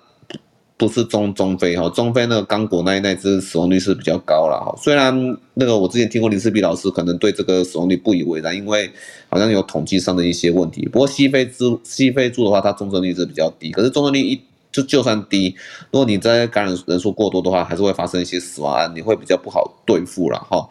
[0.81, 4.75] 不是中中非哈，中非那个刚果那一那只死亡率是比较高了哈。
[4.83, 5.15] 虽然
[5.53, 8.91] 那个我之前听过林世璧老师可能对这个死亡率不以为然，因为
[9.29, 10.89] 好像有统计上的一些问题。
[10.91, 13.71] 不过西非猪西非猪的话，它重症率是比较低。
[13.71, 14.41] 可是重症率一
[14.73, 15.55] 就就算低，
[15.91, 20.67] 如果你在感染人数过多的话，还是会发生一些死亡案，你会比较不好对付了哈。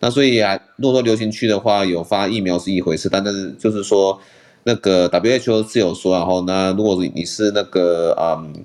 [0.00, 4.20] 那所以啊，如果说流行区的话，有发疫苗是一回事，但是就是说
[4.64, 8.62] 那个 WHO 是有说，然后那如果你是那个嗯。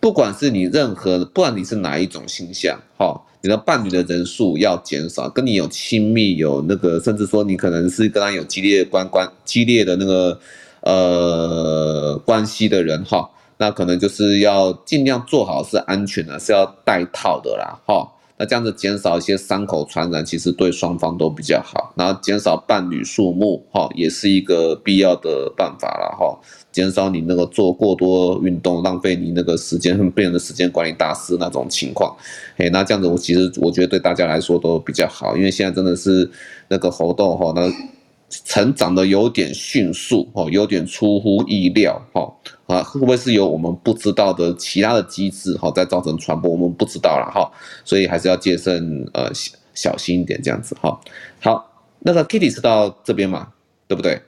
[0.00, 10.38] 不管是你任何，不管你是哪一种形象，哈，你的伴侣的人数要减少，跟你有亲密有那个，甚至说你可能是跟他有激烈关关激烈的那个
[10.82, 18.08] 呃关系的人，哈，那可能就是要尽量做好是安全的，是要戴套的啦，哈。
[18.40, 21.92] 那这样子减少一些伤口传染，其实对双方都比较好。
[21.96, 26.38] 然后减少伴侣数目，哈，也是一个必要的办法了，哈。
[26.78, 32.16] 减少你那个做过多运动，浪费你那个时间，变成的时间管理大师那种情况。
[32.56, 36.30] 嘿，那这样子我其实我觉得对大家来说都比较好，因为现在真的是
[36.68, 37.68] 那个活动，哈，那
[38.44, 42.32] 成长的有点迅速，哦，有点出乎意料，哈。
[42.68, 46.48] 啊，会不会是有我们不知道的其他的机制哈，在造成传播？
[46.48, 47.50] 我们不知道了哈，
[47.84, 51.00] 所以还是要谨慎呃小小心一点这样子哈。
[51.40, 53.48] 好，那个 Kitty 是到这边嘛，
[53.88, 54.20] 对不对？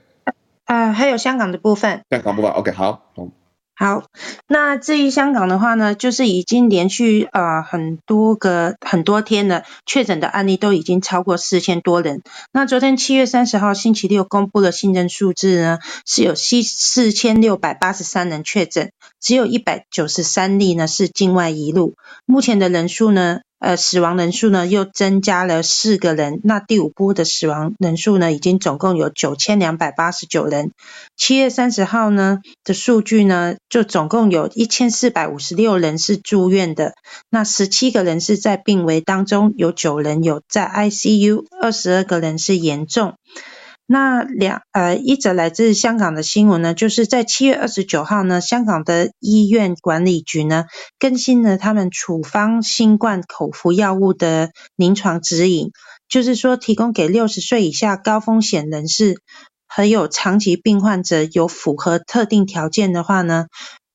[0.71, 2.03] 啊、呃，还有香港的部分。
[2.11, 3.03] 香港部分，OK，好。
[3.17, 3.29] 好
[3.75, 4.05] 好，
[4.47, 12.23] 那至于香港的话呢，就是已经连续呃很多个很多天了，确诊的案例都已经超过四千多人。
[12.53, 21.95] 那昨天七月三十号星期六公布的新增数字呢，是有四四千六百八十三人确诊，只有一百九十三例呢是境外移入。
[22.27, 23.41] 目前的人数呢？
[23.61, 30.73] 呃，死亡人数呢又增加了四个人，那第五波的死亡人数呢，已经总共有九千两百八十九人。
[31.15, 36.95] 七月三十号呢的数据呢，就总共有一千四百五十六人是住院的，
[37.29, 43.15] 那十七个人是在病危当中，有九人有在 ICU，二十二个人是严重。
[43.93, 50.67] 那两呃一则来自香港的新闻呢，就是在七月二十九号呢，香港的医院管理局呢
[51.01, 55.73] 更新了他们处方新冠口服药物的临床指引，
[56.09, 59.17] 就是说提供给六十岁以下高风险人士
[59.67, 63.47] 还有长期病患者有符合特定条件的话呢，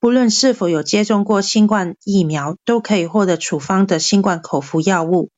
[0.01, 5.29] 不论是否有接种过新冠疫苗，都可以获得处方的新冠口服药物。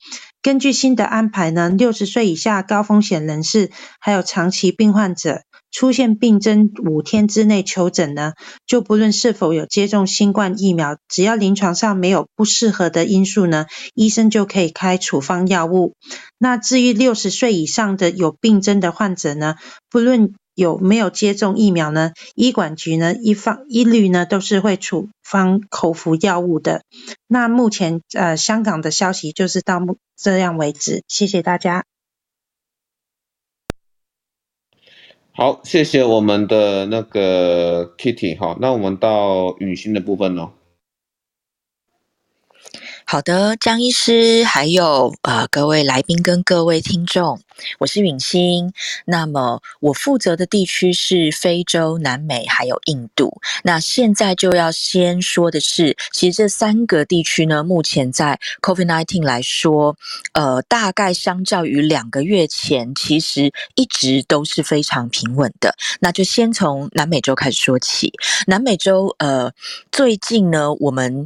[0.42, 3.70] 根据新的安排呢，六十岁以下高风险人士，
[4.00, 8.34] 还有长期病患者，出现病征五天之内求诊呢，
[8.66, 15.96] 就不论是否有接种新冠疫苗，只要临床上没有不适合的因素呢，医生就可以开处方药物。
[16.38, 19.56] 那至于六十岁以上的有病征的患者呢，
[19.90, 22.14] 不论有没有接种疫苗呢？
[22.34, 26.82] 医管局呢一方一律呢都是会处方口服药物的。
[27.28, 31.86] 那目前呃香港的消息就是到目这样为止，谢谢大家。
[35.32, 40.54] 好，谢谢我们的那个 Kitty 哈，那我们到雨欣的部分喽。
[43.10, 47.40] 好的，江医师，还有呃各位来宾跟各位听众，
[47.80, 48.74] 我是允欣。
[49.06, 53.40] 那么我负责的地区是非洲、南美还有印度。
[53.64, 59.96] 那现在就要先说的是，其实这三个地区呢，目前在 COVID-19 来说，
[60.34, 65.74] 呃，大概相较于两个月前，其实一直都是非常平稳的。
[66.02, 68.12] 那就先从南美洲开始说起。
[68.48, 69.54] 南美洲呃，
[69.94, 71.26] 最近呢，我们。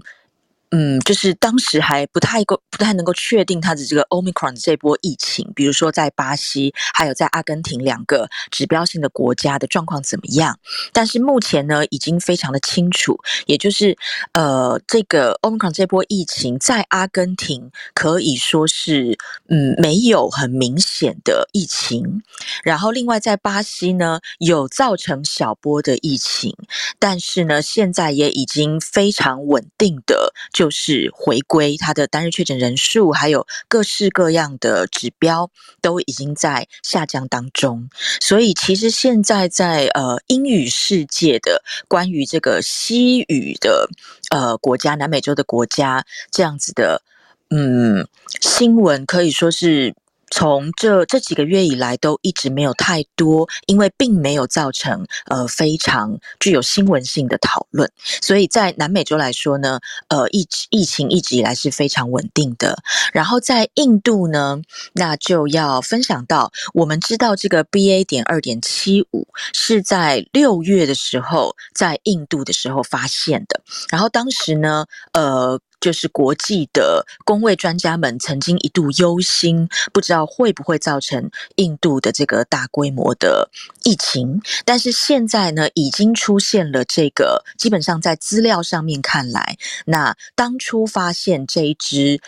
[0.74, 10.57] 嗯，就是当时还不太够，不太能够确定它的这个 Omicron 这波疫情，比如说在巴西还有在阿根廷两个指标性的国家的状况怎么样？
[10.93, 13.97] 但是目前呢，已经非常的清楚，也就是
[14.32, 19.17] 呃，这个 Omicron 这波疫情在阿根廷可以说是
[19.49, 22.24] 嗯没有很明显的疫情，
[22.63, 26.55] 然后另外在巴西呢有造成小波的疫情，
[26.97, 30.34] 但是呢现在也已经非常稳定的。
[30.62, 35.49] 就是回归，它的单日确诊人数，还有各式各样的指标
[35.82, 37.89] 都已经在下降当中。
[38.20, 43.89] 所以，其实现在在呃英语世界的关于这个西语的
[44.30, 47.01] 呃国家，南美洲的国家这样子的
[47.49, 48.07] 嗯
[48.39, 49.95] 新闻，可以说是。
[50.32, 62.82] 从这这几个月以来都一直没有太多，因为并没有造成呃非常具有新闻性的讨论，所以在南美洲来说呢，呃疫疫情一直以来是非常稳定的。
[63.13, 64.59] 然后在印度呢，
[64.93, 73.61] 那就要分享到，我们知道这个 BA 点二点七五是在六月的时候在印度的时候发现的，
[73.91, 75.59] 然后当时呢，呃。
[75.82, 83.49] 就是国际的工位专家们曾经一度忧心，不知道会不会造成印度的这个大规模的
[83.84, 84.39] 疫情。
[84.63, 92.21] 但是现在呢，已经出现了这个，基本上在资料上面看来，那当初发现这一只。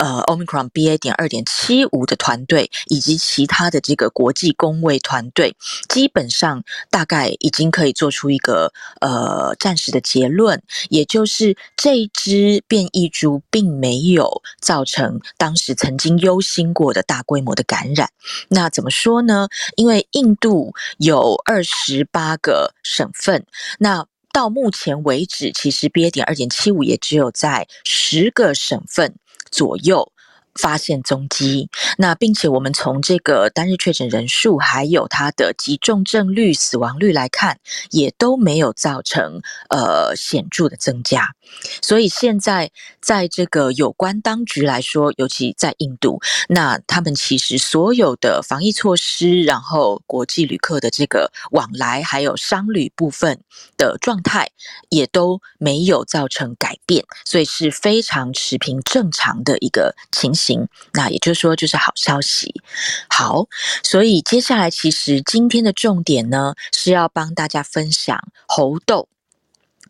[0.00, 0.96] 呃，Omicron BA.
[0.96, 5.54] 点二点七五的团队以及其他的这个国际公卫团队，
[5.90, 8.72] 基本上大概已经可以做出一个
[9.02, 18.08] 呃暂时的结论，也就是这一支变异株并没有造成当时曾经忧心过的大规模的感染。
[18.48, 19.48] 那怎么说呢？
[19.76, 23.44] 因为印度有二十八个省份，
[23.78, 26.10] 那到目前为止，其实 BA.
[26.10, 29.16] 点二点七五也只有在十个省份。
[29.50, 30.12] 左右。
[30.54, 37.58] 发现踪迹，那并且我们从这个单日确诊人数，还有它的急重症率、死亡率来看，
[37.90, 41.34] 也都没有造成呃显著的增加。
[41.82, 42.70] 所以现在
[43.00, 53.40] 在这个有关当局来说，尤其在印度，那他们其实所有的防疫措施，然后国际旅客的这个往来，还有商旅部分
[53.76, 54.50] 的状态，
[54.88, 60.39] 也都没有造成改变，所以是非常持平正常的一个情形。
[60.40, 62.62] 行那也就是说，就是好消息。
[63.08, 63.46] 好，
[63.82, 69.08] 所以接下来其实今天的重点呢，是要帮大家分享猴痘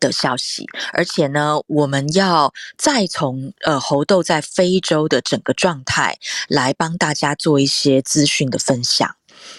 [0.01, 9.17] 的消息，而且呢，我们要再从呃猴痘在非洲的整个状态来帮大家做一些资讯的分享。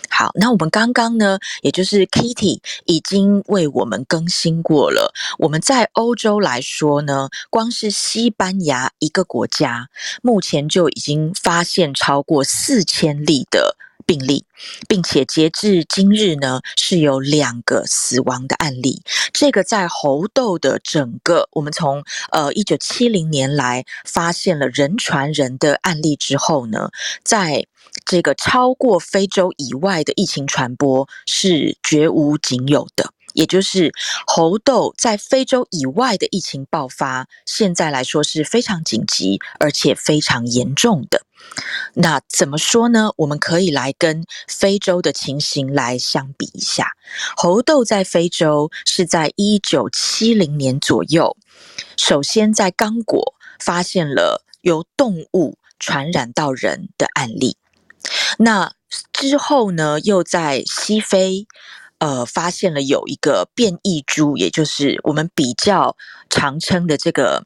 [0.10, 5.14] 好，那我们刚刚呢，也就是 Kitty 已经为我们更新过了。
[5.40, 9.90] 我们在欧洲来说呢，光是西班牙一个国家，
[10.22, 13.78] 目前就已经发现超过四千例的。
[14.02, 14.46] 病例，
[14.88, 19.02] 并且截至今日呢，是有两个死亡的案例。
[19.34, 26.90] 这个在猴痘的整个，我们从呃一九七零年来发现了人传人的案例之后呢，
[27.24, 27.66] 在
[28.06, 33.14] 这个超过非洲以外的疫情传播是绝无仅有的。
[33.34, 33.92] 也就是
[34.26, 41.24] 猴痘在非洲以外的疫情爆发，现在来说是非常紧急而且非常严重的。
[41.96, 43.12] 那怎么说呢？
[43.18, 46.92] 我们可以来跟非洲的情形来相比一下。
[47.36, 51.36] 猴痘在非洲是在一九七零年左右，
[51.98, 57.58] 首先在刚果发现了由动物传染到人的案例。
[58.38, 58.74] 那
[59.12, 61.48] 之后呢，又在西非，
[62.02, 65.96] 呃，发现了有一个变异株，也就是我们比较
[66.30, 67.46] 常称的这个。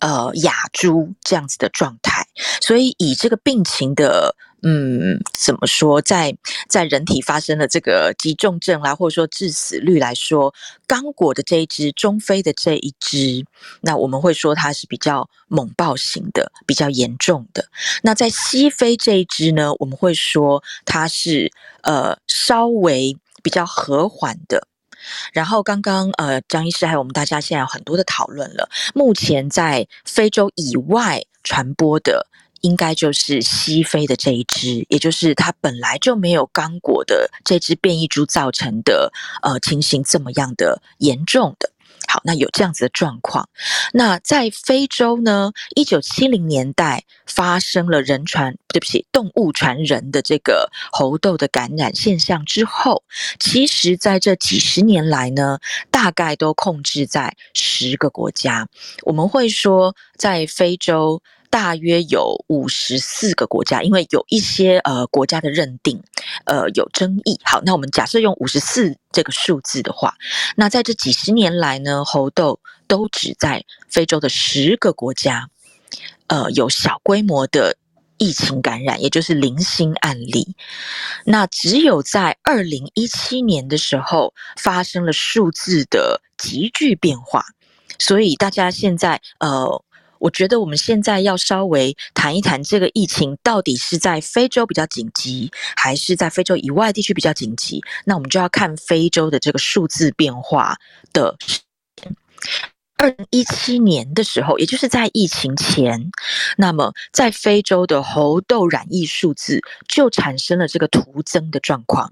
[0.00, 2.26] 呃，亚猪这样子的状态，
[2.60, 6.36] 所以以这个病情的，嗯，怎么说，在
[6.68, 10.52] 在人体发生的这个急重症啦，或者说致死率来说，
[10.86, 13.46] 刚果的这一只，中非的这一只，
[13.80, 17.64] 那我们会说它是比较猛暴型的，比较严重的。
[18.02, 21.50] 那在西非这一只呢，我们会说它是
[21.82, 24.66] 呃稍微比较和缓的。
[25.34, 28.70] 然后刚刚呃，张医师还有我们大家现在有很多的讨论了。
[28.94, 32.26] 目前在非洲以外传播的，
[32.62, 41.70] 应该就是西非的这一只，也就是它本来就没有刚果的这只变异株造成的呃情形这么样的严重的。
[42.08, 43.48] 好，那有这样子的状况。
[43.92, 53.02] 那在非洲呢，一九七零年代发生了人传，对不起，动物传人的这个猴痘的感染现象之后，
[53.38, 55.58] 其实在这几十年来呢，
[55.90, 58.68] 大概都控制在十个国家。
[59.02, 61.22] 我们会说，在非洲。
[61.54, 66.02] 大约有五十四个国家，因为有一些呃国家的认定
[66.46, 67.38] 呃有争议。
[67.44, 70.16] 好，那我们假设用五十四这个数字的话，
[70.56, 75.48] 那在这几十年来呢，猴痘都只在非洲的十个国家，
[76.26, 77.76] 呃有小规模的
[78.18, 80.56] 疫情感染，也就是零星案例。
[81.24, 87.44] 那只有在二零一七年的时候发生了数字的急剧变化，
[88.00, 89.84] 所以大家现在呃。
[90.24, 97.82] 我觉得我们现在要稍微谈一谈这个疫情到底是在非洲比较紧急，还是在非洲以外地区比较紧急？
[98.06, 100.78] 那我们就要看非洲的这个数字变化
[101.12, 101.36] 的。
[103.04, 106.10] 二零一七年的时候，也就是在疫情前，
[106.56, 112.10] 那么在非洲的猴痘染疫数字就产生了这个突增的状况。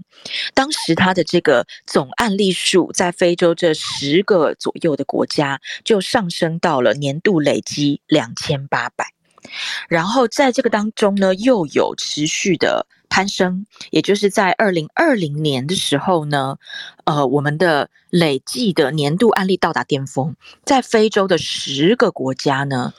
[0.53, 9.07] 当时它的这个总案例数在非洲这十个左右的国家就上升到了年度累积两千八百，
[9.89, 12.87] 然后在这个当中呢，又有持续的。
[13.13, 16.57] 攀升，也就是在二零二零年的时候呢，
[17.05, 20.35] 呃，我们的累计的年度案例到达巅峰，
[20.65, 22.95] 在非洲的十个国家呢，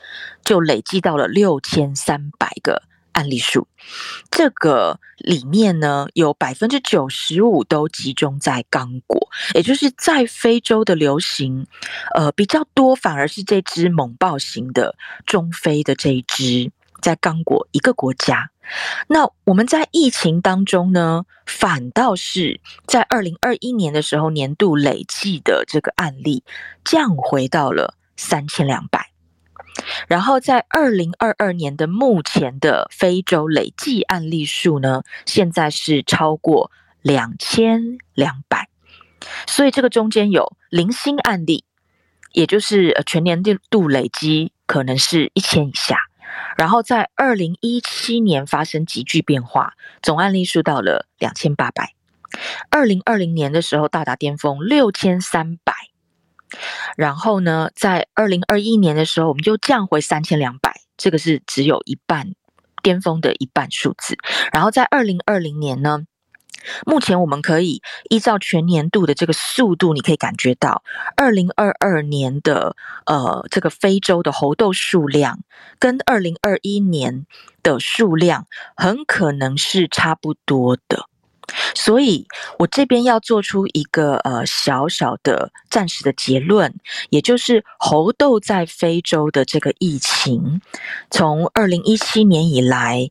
[0.46, 2.84] 就累计到了六千三百个
[3.14, 3.68] 案例数。
[4.30, 9.20] 这个里面呢，有百分之九十五都集中在刚果，
[9.56, 11.66] 也就是在非洲的流行，
[12.14, 14.96] 呃，比较多，反而是这只猛暴型的
[15.26, 16.72] 中非的这一只，
[17.04, 18.50] 在刚果一个国家。
[19.08, 26.46] 那我们在疫情当中呢，反倒是在二零二一年的时候，年度累计的这个案例
[26.86, 29.12] 降回到了三千两百，
[30.08, 38.70] 然后在二零二二年的目前的非洲累计案例数呢，现在是超过两千两百，
[39.46, 41.66] 所以这个中间有零星案例，
[42.32, 45.98] 也就是全年度累积可能是一千以下。
[46.58, 51.94] 然后在二零一七年发生急剧变化，总案例数到了两千八百。
[52.70, 55.74] 二零二零年的时候到达巅峰六千三百，
[56.96, 62.34] 然后呢，在二零二一年的时候我们就降回三千两百，这个是只有一半，
[62.82, 64.18] 巅峰的一半数字。
[64.52, 66.06] 然后在二零二零年呢。
[66.86, 70.84] 目前我们可以依照全年度的这个速度，你可以感觉到，
[71.16, 75.40] 二零二二年的呃这个非洲的猴痘数量
[75.80, 77.26] 跟二零二一年
[77.62, 81.08] 的数量很可能是差不多的，
[81.76, 82.28] 所以
[82.60, 86.76] 我这边要做出一个呃小小的暂时的结论，
[87.10, 90.62] 也就是猴痘在非洲的这个疫情，
[91.10, 93.10] 从二零一七年以来。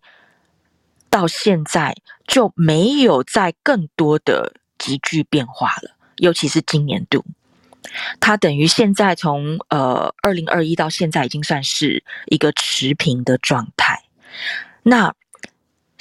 [1.12, 1.94] 到现在
[2.26, 7.22] 就没有再更多的急剧变化了，尤其是今年度，
[8.18, 14.02] 它等于现在从呃二零二一到现在已经算是一个持平的状态。
[14.82, 15.14] 那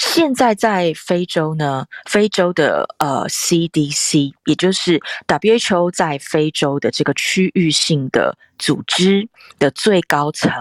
[0.03, 9.29] 现在在非洲呢，非洲的呃 CDC，也就是 WHO 在非洲的这个区域性的组织
[9.59, 10.51] 的最高层。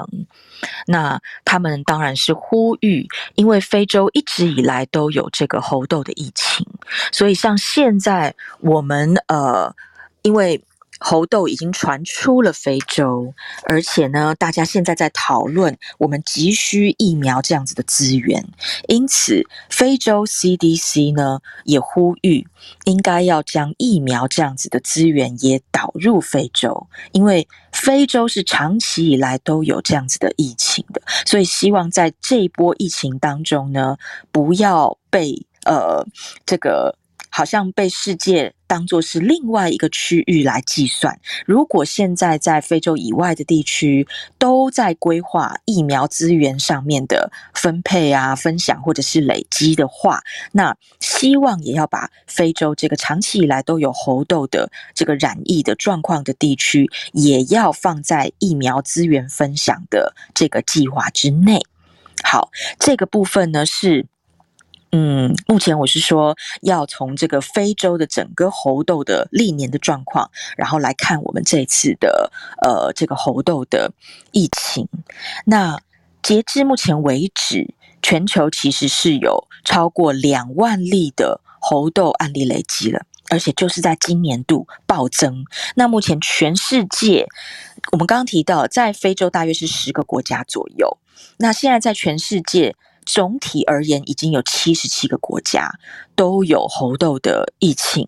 [0.86, 6.66] 那他们当然是呼吁，因为非洲一直以来都有这个猴痘的疫情，
[7.10, 9.74] 所以像现在我们呃，
[10.20, 10.62] 因为。
[11.00, 13.32] 猴痘已经传出了非洲，
[13.64, 18.46] 而且呢，大家现在在讨论我们急需疫苗这样子的资源，
[18.86, 22.46] 因此非洲 CDC 呢也呼吁
[22.84, 33.96] 应该要将疫苗这样子的资源也导入非洲，因为非洲是长期以来都有这样子的疫情的，所以希望在这一波疫情当中呢，
[34.30, 36.06] 不要被呃
[36.44, 36.94] 这个。
[37.32, 41.18] 好像被世界当作是另外一个区域来计算。
[41.44, 44.06] 如果现在在非洲以外的地区
[44.38, 61.60] 都在规划疫苗资源上面的分配啊、分享或者是累积的话，那希望也要把非洲这个长期以来都有猴痘的这个染疫的状况的地区，也要放在疫苗资源分享的这个计划之内。
[62.22, 64.06] 好，这个部分呢是。
[64.92, 73.92] 嗯，目前我是说要从这个非洲的整个猴痘的历年的状况，然后来看我们这次的呃这个猴痘的
[74.32, 74.88] 疫情。
[75.44, 75.80] 那
[76.22, 77.72] 截至目前为止，
[78.02, 85.44] 全球其实是有超过两万例的猴痘案例累积了，而且就是在今年度暴增。
[85.76, 87.28] 那目前全世界，
[87.92, 90.98] 我们刚刚提到，在非洲大约是十个国家左右。
[91.36, 92.74] 那现在在全世界。
[93.12, 95.72] 总体而言，已经有七十七个国家
[96.14, 98.06] 都有猴痘的疫情，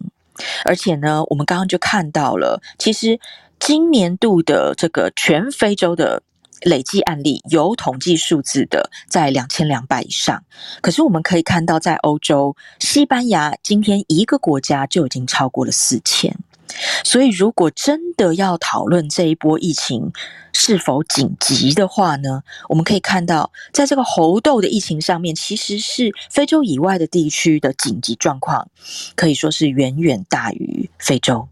[0.65, 3.19] 而且呢，我们刚刚就看到了，其实
[3.59, 6.23] 今年度的这个全非洲的
[6.61, 10.45] 累计案例有统计数字的，在两千两百以上。
[10.81, 16.39] 可是我们可以看到，在欧洲，西班牙今天一个国家就已经超过了四千。
[17.05, 20.13] 所以，如果真的要讨论这一波疫情
[20.53, 28.69] 是否紧急的话呢，我们可以看到，在这个猴痘的疫情上面，其实是非洲以外的地区的紧急状况，
[29.17, 31.49] 可以说是远远大于非洲。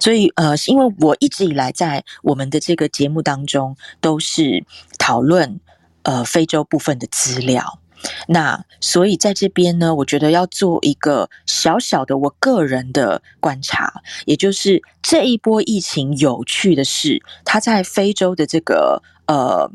[0.00, 4.64] 所以，呃，因为我一直以来在我们的这个节目当中都是
[4.98, 5.60] 讨论
[6.02, 7.80] 呃非洲部分的资料。
[8.28, 11.28] 那所以在这边呢，我觉得要做一个
[11.66, 13.92] 小小的我个人的观察，
[14.24, 19.68] 也就是这一波疫情有趣的是，它在非洲的这个呃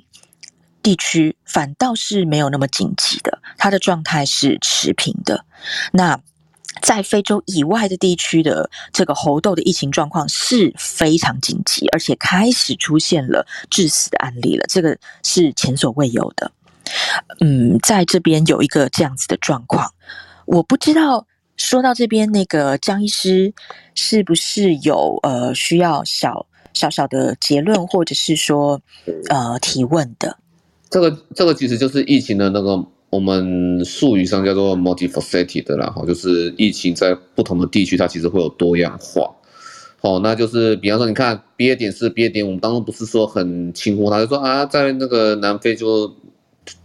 [0.81, 5.43] 地区反倒是没有那么紧急的，它的状态是持平的。
[5.91, 6.17] 那
[6.81, 16.53] 在非洲以外的地区的这个猴痘的疫情状况是非常紧急，而且开始出现了致死的案例了，这个是前所未有的。
[17.41, 19.93] 嗯，在这边有一个这样子的状况，
[20.45, 21.27] 我不知道
[21.62, 23.53] 说到这边，那个江医师
[23.93, 28.82] 是不是有呃需要小小小的结论，或者是说
[29.30, 30.38] 呃提问的？
[30.89, 39.32] 这个这个其实就是疫情的那个我们术语上叫做 multifaceted 的，然后就是疫情在不同的地区它其实会有多样化。
[40.01, 46.12] 哦，那就是比方说，你看 BA 点四、BA 点五，我们当中不是说很轻忽，他就说啊，在那个南非就。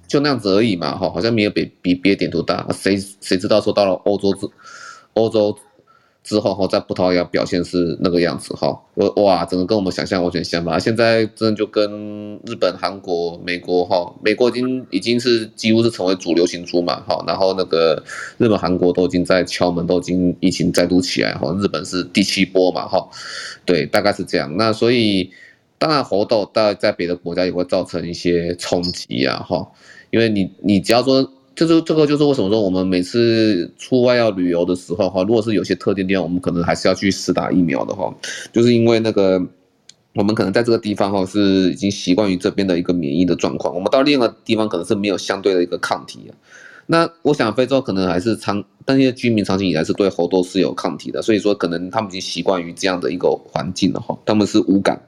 [0.09, 4.49] 就那样子而已嘛，哈，好像没有比比别的点都大，谁谁知道说到了欧洲之
[5.15, 5.57] 欧洲
[6.23, 10.81] 之后哈，在葡萄牙表现是那个样子哈，我哇，整个跟我们想象完全相反。
[10.81, 18.03] 现在真的就跟日本、韩国、美国哈，美国已经已经是几乎是成为主流行株嘛，哈，然后那个
[18.39, 23.09] 日本、韩国都已经在敲门，都已经疫情再度起来哈，日本是第七波嘛，哈，
[23.65, 24.57] 对，大概是这样。
[24.57, 25.31] 那所以
[25.79, 29.69] 当然猴痘，大概在别的国家也会造成一些冲击呀，哈。
[30.17, 31.23] 因为你，你只要说，
[31.55, 38.11] 就是这个，就是为什么说我们每次出外要旅游的时候，哈，如果是有些特定地方，我们可能还是要去施打疫苗的哈，
[38.51, 39.39] 就是因为那个，
[40.15, 46.33] 我们可能在这个地方哈是已经习惯于这边的一个免疫的状况，我们到另一个地方可能是没有相对的一个抗体啊。
[46.87, 54.99] 那我想非洲可能还是长，但那些居民长期以来是对猴痘是有抗体的，所以说可能他们已经习惯于这样的一个环境了哈，他们是无感。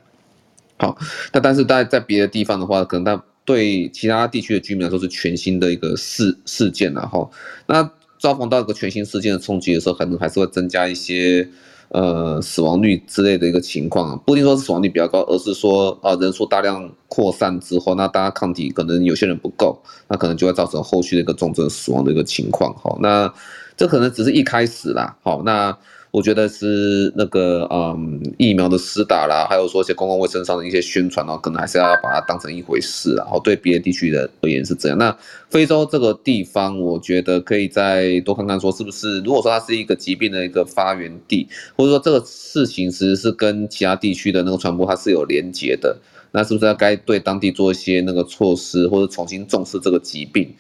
[0.77, 0.99] 好，
[1.33, 3.25] 那但是在在别的地方的话，可能他。
[3.49, 7.31] 对其他地区的居民来说是全新的一个事事件，然后
[7.67, 11.49] 那遭逢到一个全新事件的冲击的时候，可能还是会增加一些
[11.89, 23.33] 呃死亡率之类的一个情况，不一定说是死亡率比较高，而是说啊人数大量扩散之后，那大家抗体可能有些人不够，那可能就会造成后续的一个重症死亡的一个情况，好，那
[23.79, 25.75] 这可能只是一开始啦，好，那。
[26.19, 33.15] 我觉得是那个嗯疫苗的施打啦，还有说一些公共卫生上的一些宣传哦，可能还是要把它当成一回事。
[33.15, 34.99] 然后对别的地区的而言是这样。
[34.99, 35.17] 那
[35.49, 41.47] 非洲这个地方，我觉得可以再多看看，说是不是如果说它是一个疾病的一个发源地，
[41.77, 45.97] 或者说这个事情其实是跟其他地区的那个传播它是有连结的，
[46.33, 50.53] 那是不是要该对当地做一些那个措施，或者重新重视这个疾病？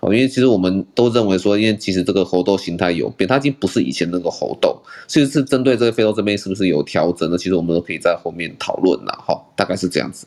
[0.00, 4.74] 哦，因为其实我们都认为说，因为其实这个猴痘形态有变，它已经不是以前那个猴痘，
[5.06, 10.26] 其实是针对这个非洲这边是不是有调整的，其实我们都可以在后面讨论了，哈，大概是这样子。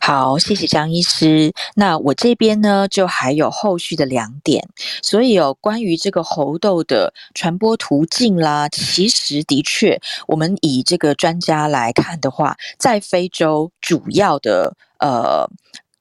[0.00, 1.52] 好，谢谢张医师。
[1.76, 4.66] 那我这边呢，就还有后续的两点，
[5.02, 15.46] 所以有关于这个猴痘的传播途径啦，其实的确，我们以这个专家来看的话，在非洲主要的呃。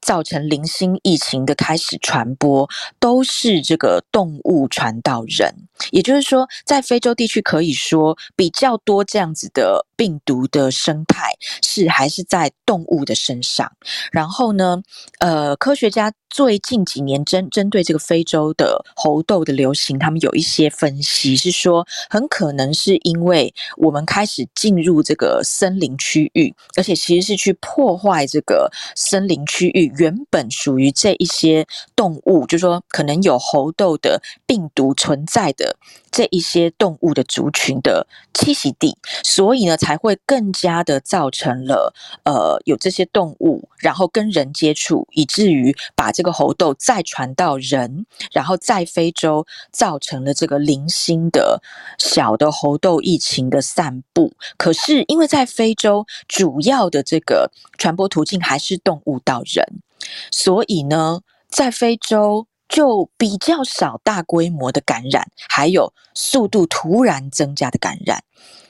[0.03, 5.55] 造成零星疫情的开始传播，都是这个动物传到人，
[5.91, 11.31] 也就是说，在非洲地区可以说比较多这样子的病毒的生态
[11.61, 13.71] 是还是在动物的身上。
[14.11, 14.83] 然后呢，
[15.19, 29.92] 呃，科学家最近几年针针对这个非洲的猴痘的流行，他们有一些分析是说，很可能是因为我们开始进入这个森林区域，而且其实是去破坏这个森林区域。
[29.97, 31.65] 原本属于这一些
[31.95, 35.77] 动物，就说可能有猴痘的病毒存在的
[36.13, 38.05] 这一些动物的族群的
[38.35, 41.91] 栖息地，所以呢才会更加的造成了
[42.23, 51.63] 呃有这些动物，然后跟人接触，以至于把这个猴痘再传到人，然后在非洲造成了这个零星的
[51.97, 54.33] 小的猴痘疫情的散布。
[54.55, 59.81] 可是因为在非洲主要的这个传播途径还是动物到人，
[60.29, 68.23] 所以呢，在非洲就比较少大规模的感染，还有速度突然增加的感染。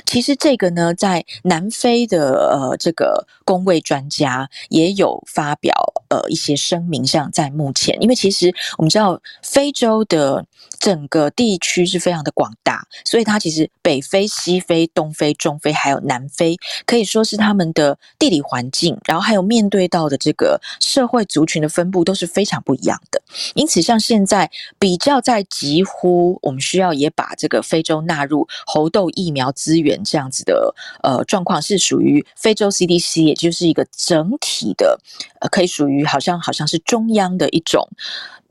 [0.05, 5.73] 其实这个呢，在南非的呃这个公卫专家也有发表
[6.09, 10.45] 呃一些声明，像在目前，因为其实我们知道非洲的
[10.79, 23.21] 整个地区是非常的广大，所以它其实北非、西非、东非、中非还有南非，可以说是他们的地理环境，然后还有面对到的这个社会族群的分布都是非常不一样的。
[23.55, 29.92] 因此，像现在比较在急呼，我们需要也把这个非洲纳入猴痘疫苗资源。
[30.01, 30.73] 这样子的
[31.03, 34.97] 呃状况是属于非洲 CDC，也就是一个整体的，
[35.41, 37.89] 呃，可以属于好像好像是中央的一种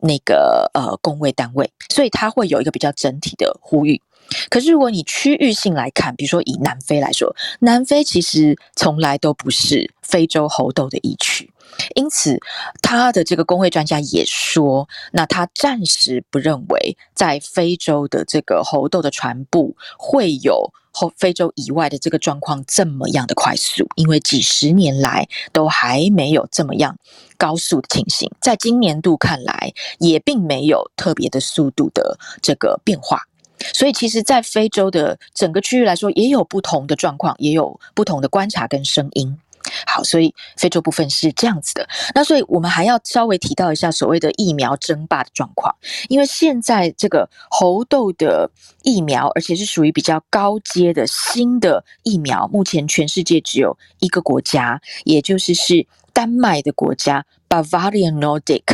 [0.01, 4.03] 那个呃工位单位，所以它会有一个比较整体的呼吁。
[4.49, 11.51] 可是如果你区域性来看，比如说以南非来说，南非其实从来都不是非洲猴痘的疫区。
[11.95, 12.39] 因此，
[12.83, 26.99] 他的这个工会专家也说，那他暂时不认为在非洲的这个猴痘的传播会有后非洲以外的这个状况这么样的快速，因为几十年来都还没有这么样
[27.39, 33.23] 高速的情形，在今年度看来也并没有特别的速度的这个变化，
[33.73, 39.39] 所以其实，在非洲的整个区域来说，也有不同的状况，也有不同的观察跟声音。
[39.87, 41.89] 好，所以非洲部分是这样子的。
[42.15, 45.75] 那所以我们还要稍微提到一下所谓的疫苗争霸的状况，
[46.09, 48.51] 因为现在这个猴痘的
[48.83, 58.65] 疫苗，而且是属于比较高阶的新的疫苗，目前全世界只有一个国家，也就是是丹麦的国家 Bavarian Nordic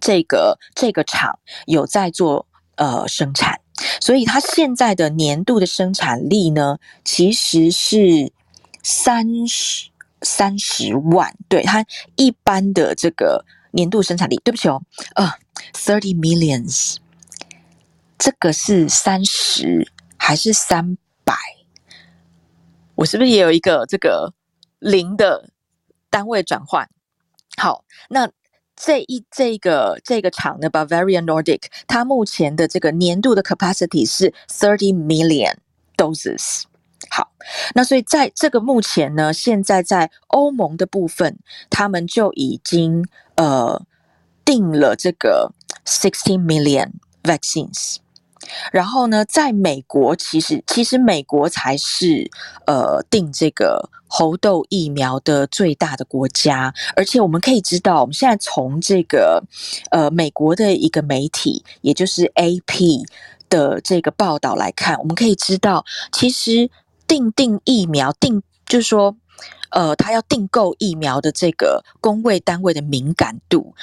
[0.00, 3.60] 这个这个厂有在做呃生产，
[4.00, 8.32] 所以它现在的年度的生产力呢，其实是
[8.82, 9.90] 三十。
[10.20, 14.82] 三十万，对，它一般的这个年度生产力，对不起哦，
[15.14, 15.32] 呃
[15.72, 16.96] ，thirty millions，
[18.18, 21.36] 这个是三十还是三百？
[22.96, 24.34] 我是不是也有一个这个
[24.80, 25.50] 零的
[26.10, 26.90] 单位转换？
[27.56, 28.28] 好，那
[28.80, 35.56] 这一这个这个厂的 Bavarian Nordic，它目前的这个年度的 capacity 是 thirty million
[35.96, 36.62] doses。
[37.10, 37.32] 好，
[37.74, 43.04] 那所以在这个目前呢，现在在欧盟的部分，他们就已经
[43.36, 43.82] 呃
[44.44, 45.52] 定了这个
[45.84, 47.96] sixteen million vaccines，
[48.72, 52.30] 然后呢，在美国其实其实美国才是
[52.66, 59.42] 呃定这个猴痘疫苗的最大的国家，而且我们可以知道，我们现在从这个
[59.90, 63.04] 呃美国的一个媒体，也就是 AP
[63.48, 66.70] 的这个报道来看，我们可以知道其实。
[67.08, 69.16] 定定疫苗，定就是说，
[69.70, 73.74] 呃，他要订购疫苗的这个工位单位的敏感度，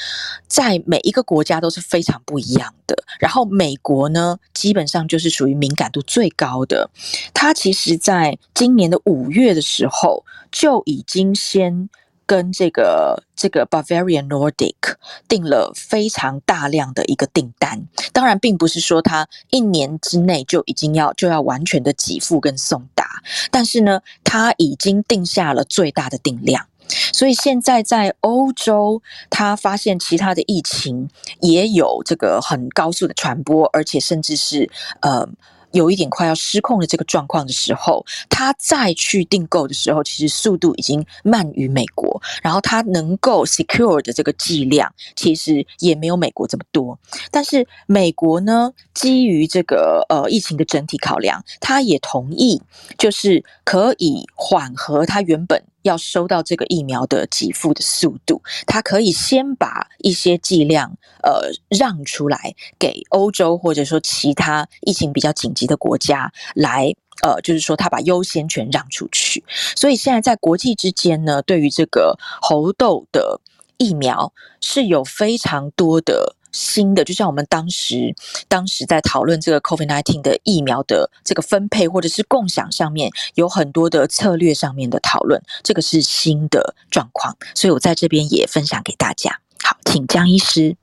[0.48, 2.96] 在每一个国家都是非常不一样的。
[3.20, 6.90] 然后美国呢，基本上就是属于敏感度最高的。
[7.34, 11.90] 他其实在今年的五月的时候就已经先。
[12.26, 14.96] 跟这个这个 Bavarian Nordic
[15.28, 23.22] 订了非常大量的一个订单，当然并不是说他一年之内就已经要就要完全的给付跟送达，
[23.52, 26.68] 但是呢，他已经定下了最大的定量，
[27.14, 31.10] 所以现在在欧洲，他发现其他的疫情
[31.42, 34.70] 也有这个很高速的传播，而且甚至是
[35.02, 35.30] 呃。
[35.76, 42.22] 有一点快要失控的这个状况的时候，他再去订购的时候，其实速度已经慢于美国。
[42.42, 46.98] 然后他能够 secure 的这个剂量，其实也没有美国这么多。
[47.30, 52.62] 但是美国呢，基于这个呃疫情的整体考量，他也同意，
[52.98, 55.62] 就是可以缓和他原本。
[55.86, 69.44] 要收到这个疫苗的给付的速度，他可以先把一些剂量呃让出来给欧洲或者说其他疫情比较紧急的国家来呃，就是说他把优先权让出去。
[69.76, 73.40] 所以现在在国际之间呢，对于这个猴痘的
[73.78, 78.16] 疫苗是有非常多的新的，就像我们当时
[78.48, 89.42] 当时在讨论这个 COVID-19 的疫苗的这个分配或者是共享上面，有很多的策略上面的讨论，这个是新的状况，所以我在这边也分享给大家。
[89.62, 90.78] 好，请江医师。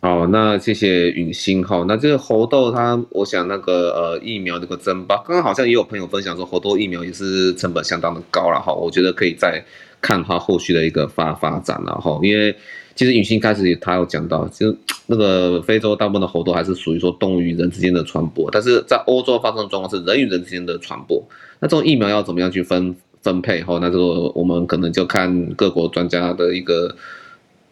[0.00, 1.84] 好，那谢谢允欣哈。
[1.86, 8.72] 那这个猴痘它，我想那个呃疫苗这个针吧，刚刚好像也有朋友分享说猴痘疫苗也是成本相当的高了哈。
[8.72, 9.64] 我觉得可以再
[10.00, 12.18] 看它后续的一个发发展了哈。
[12.22, 12.56] 因为
[12.94, 14.76] 其实允欣开始他有讲到，其实
[15.06, 21.22] 那个非洲大部分的猴痘还是属于说动物与人之间的传播，但是在欧洲发生的状况是人与人之间的传播。
[21.60, 23.78] 那这种疫苗要怎么样去分分配哈？
[23.80, 26.94] 那这个我们可能就看各国专家的一个。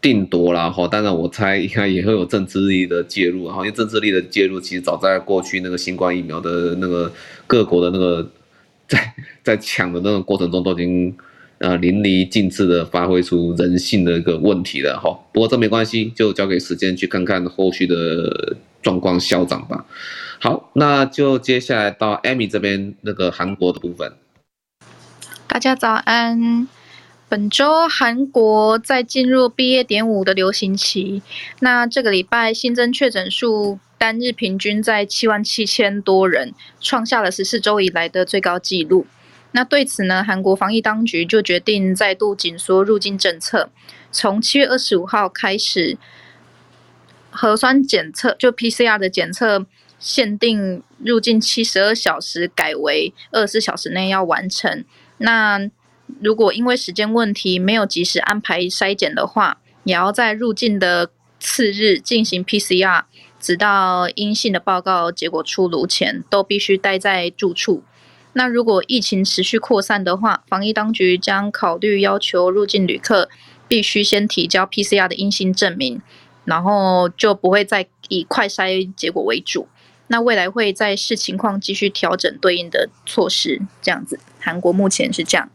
[0.02, 7.12] 定夺啦哈，当然我猜应该也会有政治力的介入，然后因为政治力的介入，其实早在过去那个新冠疫苗的那个
[7.46, 8.26] 各国的那个
[8.88, 9.12] 在
[9.44, 11.14] 在抢的那个过程中，都已经
[11.60, 15.18] 呃淋漓尽致的发挥出人性的一个问题了哈。
[15.32, 19.86] 不过这没关系，就交给时间去看看后续的状况消长吧。
[20.40, 24.12] 好，那就接下来到 Amy 这边那个韩国的部分。
[25.46, 26.68] 大家早安。
[27.28, 31.22] 本周韩国在进入毕业典礼的流行期，
[31.60, 39.06] 那这个礼拜新增确诊数单日平均在七万七千多人，创下了十四周以来的最高纪录。
[39.52, 43.70] 那对此呢，韩国防疫当局就决定再度紧缩入境政策，
[44.12, 45.98] 从七月二十五号开始，
[47.30, 49.66] 核酸检测就 PCR 的检测
[49.98, 54.84] 限定入境七十二小时，改为二十四小时内要完成。
[55.18, 55.68] 那
[56.20, 63.04] 如果因为时间问题没有及时安排筛检的话，也要在入境的次日进行 PCR，
[63.40, 67.82] 直到阴性的报告结果出炉前，都必须待在住处。
[68.32, 73.28] 那如果疫情持续扩散的话，防疫当局将考虑要求入境旅客
[73.66, 76.00] 必须先提交 PCR 的阴性证明，
[76.44, 79.66] 然后就不会再以快筛结果为主。
[80.08, 84.18] 那未来会再视情况继续调整对应的措施，这样子。
[84.38, 85.48] 韩国目前是这样。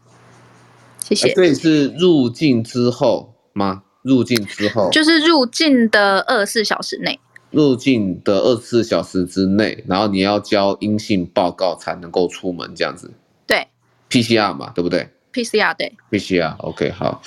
[0.98, 1.32] 谢谢。
[1.34, 3.82] 这里是入境之后吗？
[4.02, 7.18] 入境之后就是入境的二十四小时内。
[7.50, 13.10] 入境的二十四小时之内，然后你要交阴性报告才能够出门，这样子。
[13.46, 13.66] 对。
[14.10, 15.92] PCR 嘛，对不对？PCR 对。
[16.10, 17.22] PCR，OK，好，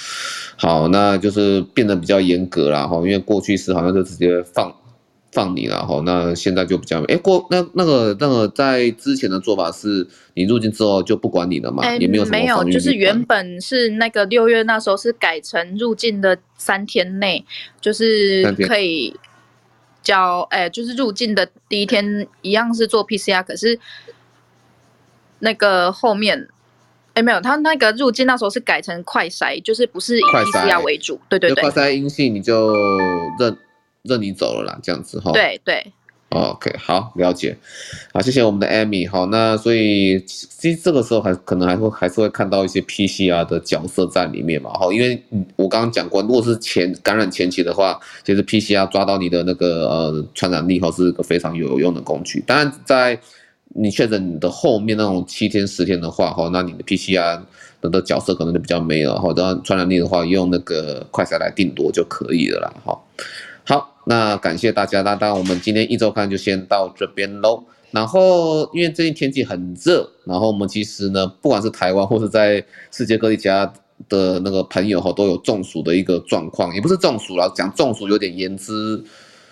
[0.57, 4.75] 好，那就是变得比较严格了哈，因为过去是好像就直接放。
[5.31, 12.37] 放你了哈，那现在就比较哎过那那个那个在之前的做法是，你入境之后就不管你了嘛，欸、也没有什么。
[12.39, 17.45] 没有，就是原本是那个六月那时候是改成入境的三天内，
[17.79, 19.15] 就是可以
[20.09, 23.79] 交哎、欸，就是入境的第一天一样是做 PCR，可是
[25.39, 26.47] 那个后面
[27.09, 32.73] 哎、欸、没有，他那个入境那时候是改成快筛，就是不是以 PCR 为主，对对对，快筛阴性你就
[33.39, 33.57] 认。
[34.03, 35.33] 认你走了啦，这样子哈。
[35.33, 35.91] 对对。
[36.29, 37.57] OK，好，了解。
[38.13, 39.09] 好，谢谢我们的 Amy。
[39.09, 44.69] 好，那所以其实这个时候还可能还会还是会看到一些 PCR 的角色在里面嘛。
[44.73, 45.19] 哈，因为
[45.55, 52.43] 我刚刚讲过，如果是前感染前期的话，其实 PCR 抓到你的那个呃传染力哈，是一个非常有用的工具。
[52.45, 53.19] 当然，在
[53.69, 57.39] 你确诊的后面那种七天十天的话哈，那你的 PCR
[57.81, 59.15] 的的角色可能就比较没有。
[59.15, 62.73] 哈，当然传染力的话，用那个快筛来定夺就可以了啦。
[62.85, 62.99] 哈。
[63.65, 65.03] 好，那感谢大家。
[65.03, 67.63] 那当然，我们今天一周刊就先到这边喽。
[67.91, 73.71] 然后，因为最近天气很热，然后我们其实呢，不管是台湾或是在世界各地家
[74.07, 76.73] 的那个朋友哈，都有中暑的一个状况。
[76.73, 78.99] 也不是中暑了，讲中暑有点言之，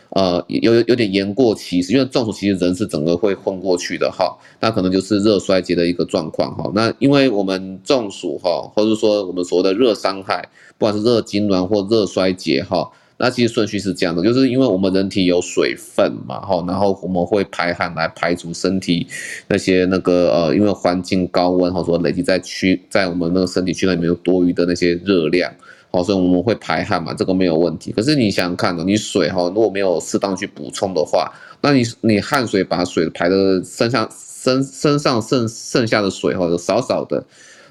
[0.10, 1.94] 呃，有有有点言过其实。
[1.94, 6.72] 因为中暑其实人是整个会昏过去的哈，那可能就是热衰竭的一个状况哈。
[6.74, 10.50] 那因为我们中暑哈，或者说我们所谓的热伤害，
[10.80, 12.90] 不管是热痉挛或热衰竭哈。
[13.20, 19.08] 那其实顺序是这样的，就是因为我们人体有水分嘛，哈，然后我们会排汗来排除身体
[19.48, 25.52] 那些那个呃，因为环境高温，或者说累积在躯在我们那个身体躯干里面有多余的那些热量，
[25.90, 27.92] 好，所以我们会排汗嘛，这个没有问题。
[27.92, 37.24] 可是你想想看，你水哈，如果没有适当去补充的话，那你你汗水把水排的身上身身上剩剩下的水哈，就少少的。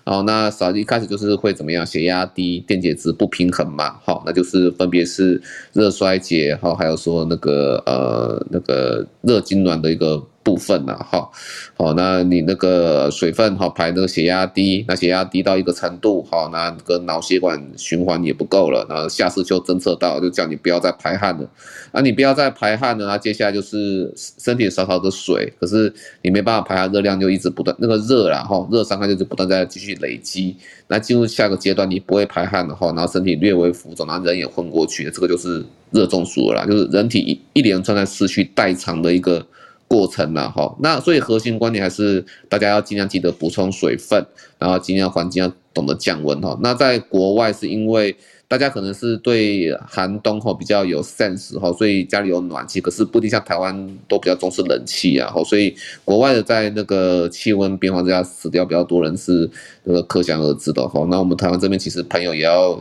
[0.07, 1.85] 哦，那少一开始就是会怎么样？
[1.85, 3.97] 血压低，电解质不平衡嘛。
[4.05, 5.43] 好，那就是分别是
[5.73, 11.29] 热衰竭，好，还有说那个呃那个热痉挛的一个部分了哈。
[11.77, 21.51] 好，那你那个水分哈排那个血压低，那血压低到一个程度，好，那个脑血管循环也不够了，然后下次就侦测到就叫你不要再排汗了。
[21.93, 25.93] 那你不要再排汗了，那接下来就是身体少少的水，可是
[26.23, 30.57] 你没办法排汗，热量就一直不断那个热啦哈，热伤害就是不断在继续累积。
[30.87, 39.45] 那进入下个阶段，你不会排汗的话，然后身体略微浮肿，然后人也昏过去，这个就是热中暑了啦，就是人体一一连串在失去代偿的一个
[39.89, 40.75] 过程了哈。
[40.81, 44.25] 那所以核心观点还是大家要尽量记得补充水分，
[44.59, 46.59] 然后尽量环境要懂得降温哈。
[46.63, 48.17] 那在国外是因为。
[48.49, 55.75] 大家可能是对寒冬吼比较有 sense 吼，所以家里有暖气，可是不一定像台湾都比较重视冷气啊吼，所以
[56.05, 59.51] 国外的在那个气温变化之下死掉比较多人是
[59.83, 61.05] 那个可想而知的哈。
[61.11, 62.81] 那我们台湾这边其实朋友也要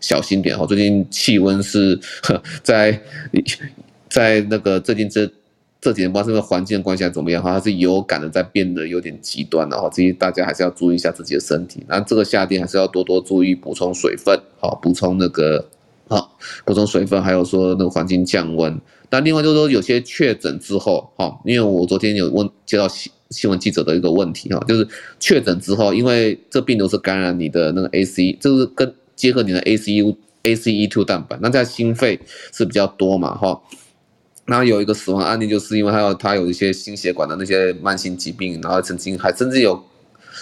[0.00, 2.00] 小心点吼，最近气温是
[2.62, 2.98] 在
[4.08, 5.30] 在那个最近这。
[5.82, 11.84] 这几年不知道是因为环境的关系还是怎么样哈，它是有感的在变得有点极端了哈，这些大家还是要注意一下自己的身体。
[11.88, 15.68] 那这个夏天还是要多多注意补充水分，好补充那个
[16.06, 18.80] 好补充水分，还有说那个环境降温。
[19.10, 24.86] 那另外就是说有些确诊之后哈，因为我昨天有问接到新新闻记者的一个问题哈，就是
[25.18, 30.14] 确诊之后，因为这病毒是感染你的那个 ACE，就是跟结合你的 ACU
[30.44, 32.20] ACE2 蛋白，那在心肺
[32.52, 33.60] 是比较多嘛哈。
[34.44, 39.82] 然后有一个死亡案例，就是因为他有他有一些心血管的那些慢性疾病，然后曾经还甚至有，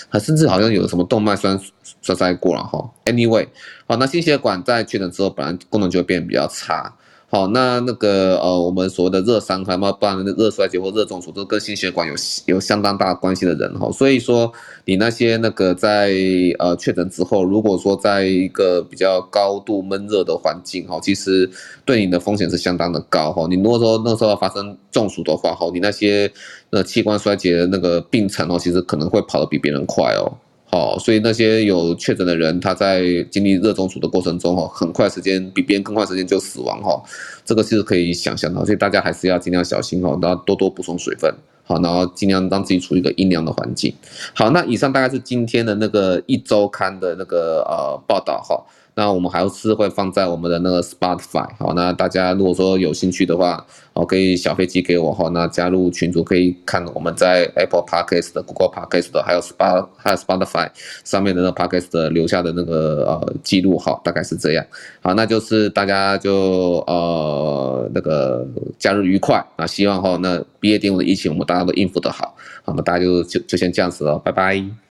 [0.08, 1.60] 还甚至好像有什么动脉栓
[2.00, 2.90] 栓塞过了哈。
[3.04, 3.46] Anyway，
[3.86, 6.96] 好，那心血管在确诊之后，本来功能就会变比较差。
[7.32, 12.14] 好，那那个呃，我们所谓的热伤害嘛，不然热衰竭或热中暑，都跟心血管有
[12.46, 13.88] 有相当大关系的人哈。
[13.92, 14.52] 所以说，
[14.84, 16.12] 你那些那个在
[16.58, 21.48] 呃确诊之后，如果说在一个比较高度闷热的环境哈，其实
[21.84, 23.46] 对你的风险是相当的高哈。
[23.48, 26.28] 你如果说那时候发生中暑的话哈，你那些
[26.70, 30.26] 呃器官衰竭的那个病程哦，其实可能会跑得比别人快哦。
[30.70, 37.02] 好，所以那些有确诊的人，他在经历热中暑的过程中，哈，很快时间比别人更快时间就死亡，哈，
[37.44, 43.92] 这个是可以想象的，所以大家还是要尽量小心，哈，然后多多补充水分，好，然后尽量让自己处于一个阴凉的环境。
[44.32, 48.64] 好，那以上大概是今天的那个一周刊的那个呃报道，哈。
[49.00, 60.68] 那我们还是会放在我们的那个 Spotify，好，那大家如果说有兴趣的话，哦，可以小飞机给我哈，那加入群组可以看我们在 Apple Podcast 的、Google Podcast 的，还有 Spot 还有 Spotify
[61.02, 64.66] 上面的那个 Podcast 的留下的那个呃记录哈，大概是这样。
[65.00, 68.46] 好，那就是大家就呃那个
[68.78, 74.89] 假日愉快啊，希望哈那毕业典礼的疫情我们大家都应付得好，好，那大家就就就先这样子了，拜拜。